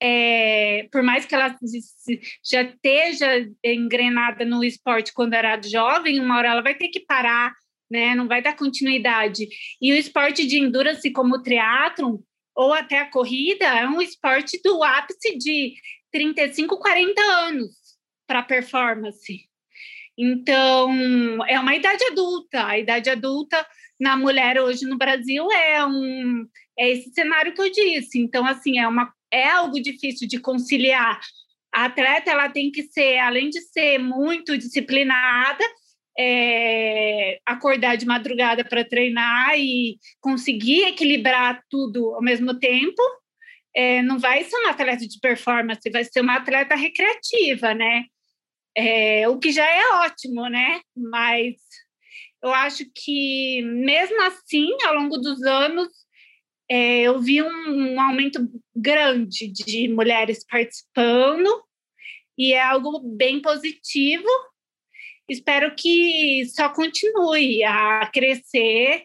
[0.00, 1.56] É, por mais que ela
[2.44, 7.52] já esteja engrenada no esporte quando era jovem, uma hora ela vai ter que parar,
[7.90, 8.14] né?
[8.14, 9.48] Não vai dar continuidade.
[9.80, 12.18] E o esporte de endurance, como o triatlon,
[12.54, 15.74] ou até a corrida, é um esporte do ápice de
[16.12, 17.70] 35, 40 anos
[18.26, 19.47] para performance.
[20.18, 20.90] Então,
[21.46, 22.66] é uma idade adulta.
[22.66, 23.64] A idade adulta
[24.00, 26.44] na mulher hoje no Brasil é um
[26.76, 28.18] é esse cenário que eu disse.
[28.18, 31.20] Então, assim, é uma é algo difícil de conciliar.
[31.72, 35.62] A atleta ela tem que ser, além de ser muito disciplinada,
[36.18, 43.02] é, acordar de madrugada para treinar e conseguir equilibrar tudo ao mesmo tempo.
[43.76, 48.04] É, não vai ser uma atleta de performance, vai ser uma atleta recreativa, né?
[48.76, 50.80] É, o que já é ótimo, né?
[50.96, 51.56] Mas
[52.42, 55.88] eu acho que, mesmo assim, ao longo dos anos,
[56.70, 58.40] é, eu vi um, um, aumento
[58.76, 61.48] grande de mulheres participando,
[62.36, 64.28] e é algo bem positivo.
[65.28, 69.04] Espero que só continue a crescer,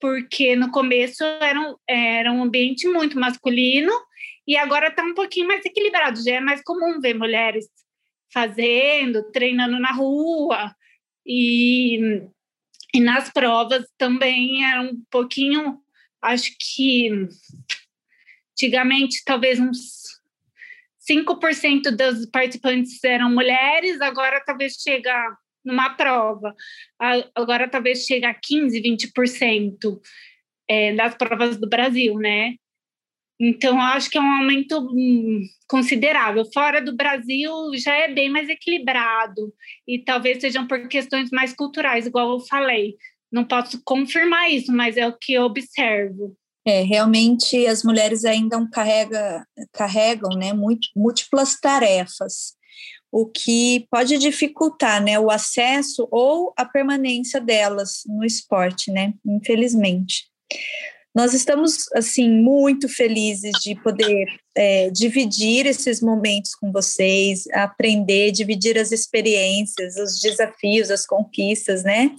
[0.00, 3.92] porque no começo era um, era um ambiente muito masculino,
[4.46, 6.22] e agora está um pouquinho mais equilibrado.
[6.22, 7.66] Já é mais comum ver mulheres
[8.34, 10.74] fazendo, treinando na rua,
[11.24, 12.20] e,
[12.92, 15.80] e nas provas também era um pouquinho
[16.20, 17.10] acho que
[18.52, 20.04] antigamente talvez uns
[21.10, 26.54] 5% dos participantes eram mulheres, agora talvez chega numa prova,
[27.34, 30.00] agora talvez chega a 15, 20%
[30.68, 32.54] é, das provas do Brasil, né?
[33.38, 36.44] Então, acho que é um aumento hum, considerável.
[36.52, 39.52] Fora do Brasil já é bem mais equilibrado,
[39.86, 42.96] e talvez sejam por questões mais culturais, igual eu falei.
[43.32, 46.36] Não posso confirmar isso, mas é o que eu observo.
[46.66, 50.52] É, realmente as mulheres ainda carrega, carregam né,
[50.96, 52.54] múltiplas tarefas,
[53.12, 60.24] o que pode dificultar né, o acesso ou a permanência delas no esporte, né, infelizmente.
[61.14, 68.76] Nós estamos assim muito felizes de poder é, dividir esses momentos com vocês, aprender, dividir
[68.78, 72.10] as experiências, os desafios, as conquistas, né?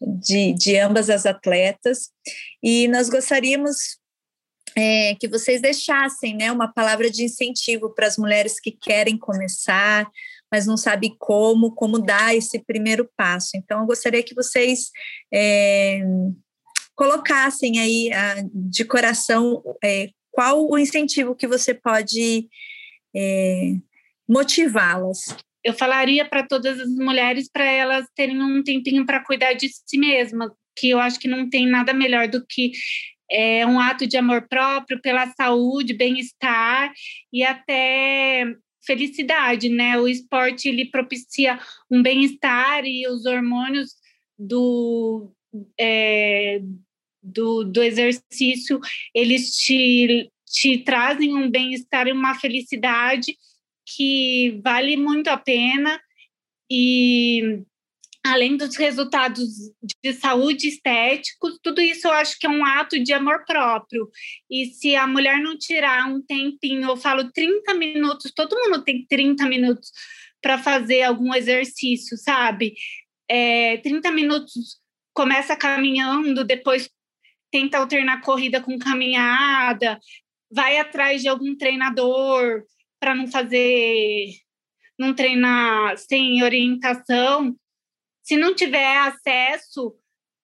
[0.00, 2.10] de, de ambas as atletas.
[2.62, 3.98] E nós gostaríamos
[4.76, 10.06] é, que vocês deixassem né, uma palavra de incentivo para as mulheres que querem começar,
[10.52, 13.50] mas não sabem como, como dar esse primeiro passo.
[13.56, 14.90] Então, eu gostaria que vocês
[15.32, 16.02] é,
[16.96, 18.10] colocassem aí
[18.52, 22.48] de coração é, qual o incentivo que você pode
[23.14, 23.74] é,
[24.28, 25.36] motivá-las
[25.66, 29.98] eu falaria para todas as mulheres para elas terem um tempinho para cuidar de si
[29.98, 32.70] mesmas, que eu acho que não tem nada melhor do que
[33.28, 36.92] é, um ato de amor próprio pela saúde, bem-estar
[37.32, 38.44] e até
[38.86, 39.98] felicidade, né?
[39.98, 41.58] O esporte ele propicia
[41.90, 43.90] um bem-estar e os hormônios
[44.38, 45.32] do,
[45.80, 46.60] é,
[47.26, 48.80] do, do exercício
[49.14, 53.36] eles te, te trazem um bem-estar e uma felicidade
[53.84, 56.00] que vale muito a pena
[56.70, 57.62] e
[58.26, 59.48] além dos resultados
[60.02, 64.10] de saúde estéticos, tudo isso eu acho que é um ato de amor próprio.
[64.50, 69.06] E se a mulher não tirar um tempinho, eu falo 30 minutos, todo mundo tem
[69.06, 69.92] 30 minutos
[70.42, 72.74] para fazer algum exercício, sabe?
[73.28, 74.78] É, 30 minutos
[75.14, 76.90] começa caminhando, depois
[77.50, 79.98] tenta alternar corrida com caminhada,
[80.50, 82.64] vai atrás de algum treinador,
[83.00, 84.28] para não fazer,
[84.98, 87.56] não treinar sem orientação.
[88.22, 89.94] Se não tiver acesso,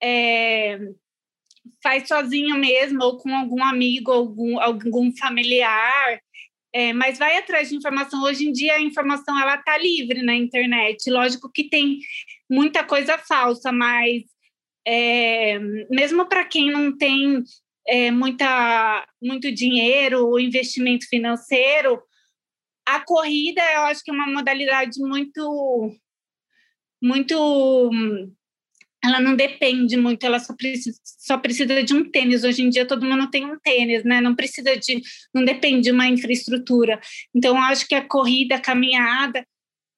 [0.01, 0.79] é,
[1.81, 6.21] faz sozinho mesmo, ou com algum amigo, algum, algum familiar.
[6.75, 8.23] É, mas vai atrás de informação.
[8.23, 11.09] Hoje em dia a informação ela está livre na internet.
[11.09, 11.99] Lógico que tem
[12.49, 14.23] muita coisa falsa, mas
[14.85, 15.59] é,
[15.89, 17.43] mesmo para quem não tem
[17.87, 22.01] é, muita, muito dinheiro ou investimento financeiro,
[22.85, 25.95] a corrida, eu acho que é uma modalidade muito,
[27.01, 27.89] muito,
[29.03, 32.43] ela não depende muito, ela só precisa, só precisa de um tênis.
[32.43, 34.19] Hoje em dia todo mundo tem um tênis, né?
[34.19, 35.01] Não precisa de,
[35.33, 36.99] não depende de uma infraestrutura.
[37.33, 39.45] Então, eu acho que a corrida, a caminhada,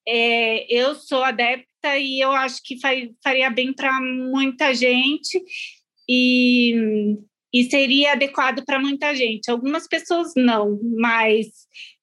[0.08, 1.66] é, eu sou adepta
[2.00, 2.78] e eu acho que
[3.24, 5.42] faria bem para muita gente
[6.10, 7.18] e,
[7.54, 9.50] e seria adequado para muita gente.
[9.50, 11.48] Algumas pessoas não, mas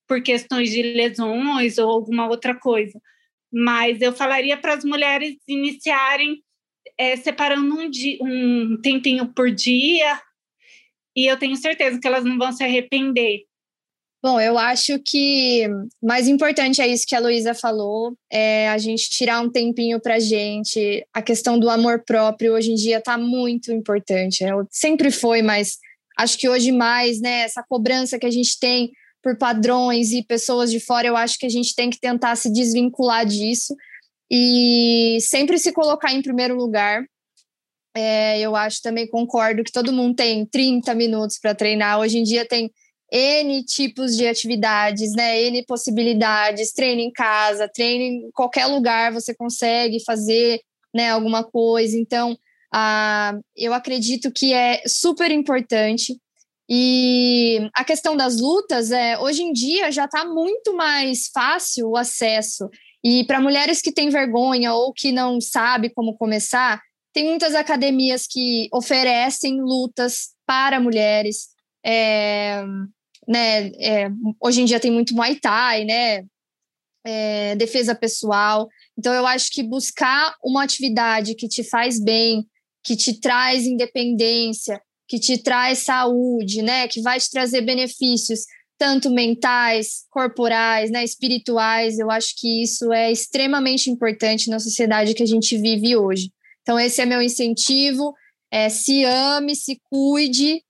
[0.07, 3.01] por questões de lesões ou alguma outra coisa.
[3.53, 6.43] Mas eu falaria para as mulheres iniciarem
[6.99, 10.21] é, separando um, dia, um tempinho por dia,
[11.17, 13.45] e eu tenho certeza que elas não vão se arrepender.
[14.23, 15.67] Bom, eu acho que
[16.01, 20.21] mais importante é isso que a Luísa falou, é a gente tirar um tempinho para
[20.21, 21.05] gente.
[21.13, 24.45] A questão do amor próprio hoje em dia está muito importante.
[24.45, 25.77] Eu, sempre foi, mas
[26.17, 27.41] acho que hoje mais, né?
[27.41, 31.47] Essa cobrança que a gente tem por padrões e pessoas de fora, eu acho que
[31.47, 33.75] a gente tem que tentar se desvincular disso
[34.31, 37.05] e sempre se colocar em primeiro lugar.
[37.93, 41.99] É, eu acho também concordo que todo mundo tem 30 minutos para treinar.
[41.99, 42.71] Hoje em dia tem
[43.13, 45.43] N tipos de atividades, né?
[45.43, 50.61] N possibilidades, treino em casa, treino em qualquer lugar, você consegue fazer
[50.95, 51.97] né, alguma coisa.
[51.97, 52.37] Então,
[52.73, 56.17] ah, eu acredito que é super importante
[56.75, 61.97] e a questão das lutas, é, hoje em dia já está muito mais fácil o
[61.99, 62.71] acesso.
[63.05, 66.81] E para mulheres que têm vergonha ou que não sabe como começar,
[67.13, 71.49] tem muitas academias que oferecem lutas para mulheres.
[71.85, 72.65] É,
[73.27, 74.11] né, é,
[74.41, 76.25] hoje em dia tem muito Muay Thai, né?
[77.05, 78.69] É, defesa pessoal.
[78.97, 82.47] Então, eu acho que buscar uma atividade que te faz bem,
[82.85, 86.87] que te traz independência, que te traz saúde, né?
[86.87, 88.45] Que vai te trazer benefícios
[88.83, 92.01] tanto mentais, corporais, né, espirituais.
[92.01, 96.33] Eu acho que isso é extremamente importante na sociedade que a gente vive hoje.
[96.63, 98.13] Então, esse é meu incentivo.
[98.51, 100.65] É, se ame, se cuide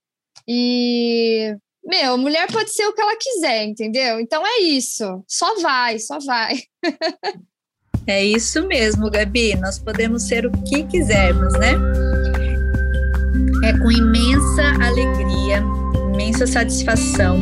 [0.47, 1.55] e.
[1.85, 4.19] Meu, mulher pode ser o que ela quiser, entendeu?
[4.19, 5.23] Então é isso.
[5.27, 6.55] Só vai, só vai.
[8.07, 9.55] é isso mesmo, Gabi.
[9.57, 11.73] Nós podemos ser o que quisermos, né?
[13.65, 15.61] É com imensa alegria,
[16.13, 17.37] imensa satisfação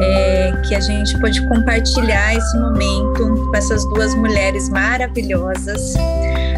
[0.00, 5.94] é, que a gente pôde compartilhar esse momento com essas duas mulheres maravilhosas.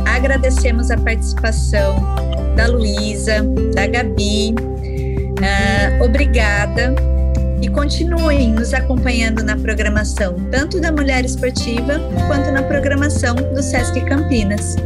[0.06, 1.96] Agradecemos a participação
[2.54, 3.42] da Luísa,
[3.74, 4.54] da Gabi.
[5.38, 6.94] Uh, obrigada
[7.60, 14.00] e continuem nos acompanhando na programação tanto da Mulher Esportiva quanto na programação do Sesc
[14.06, 14.76] Campinas.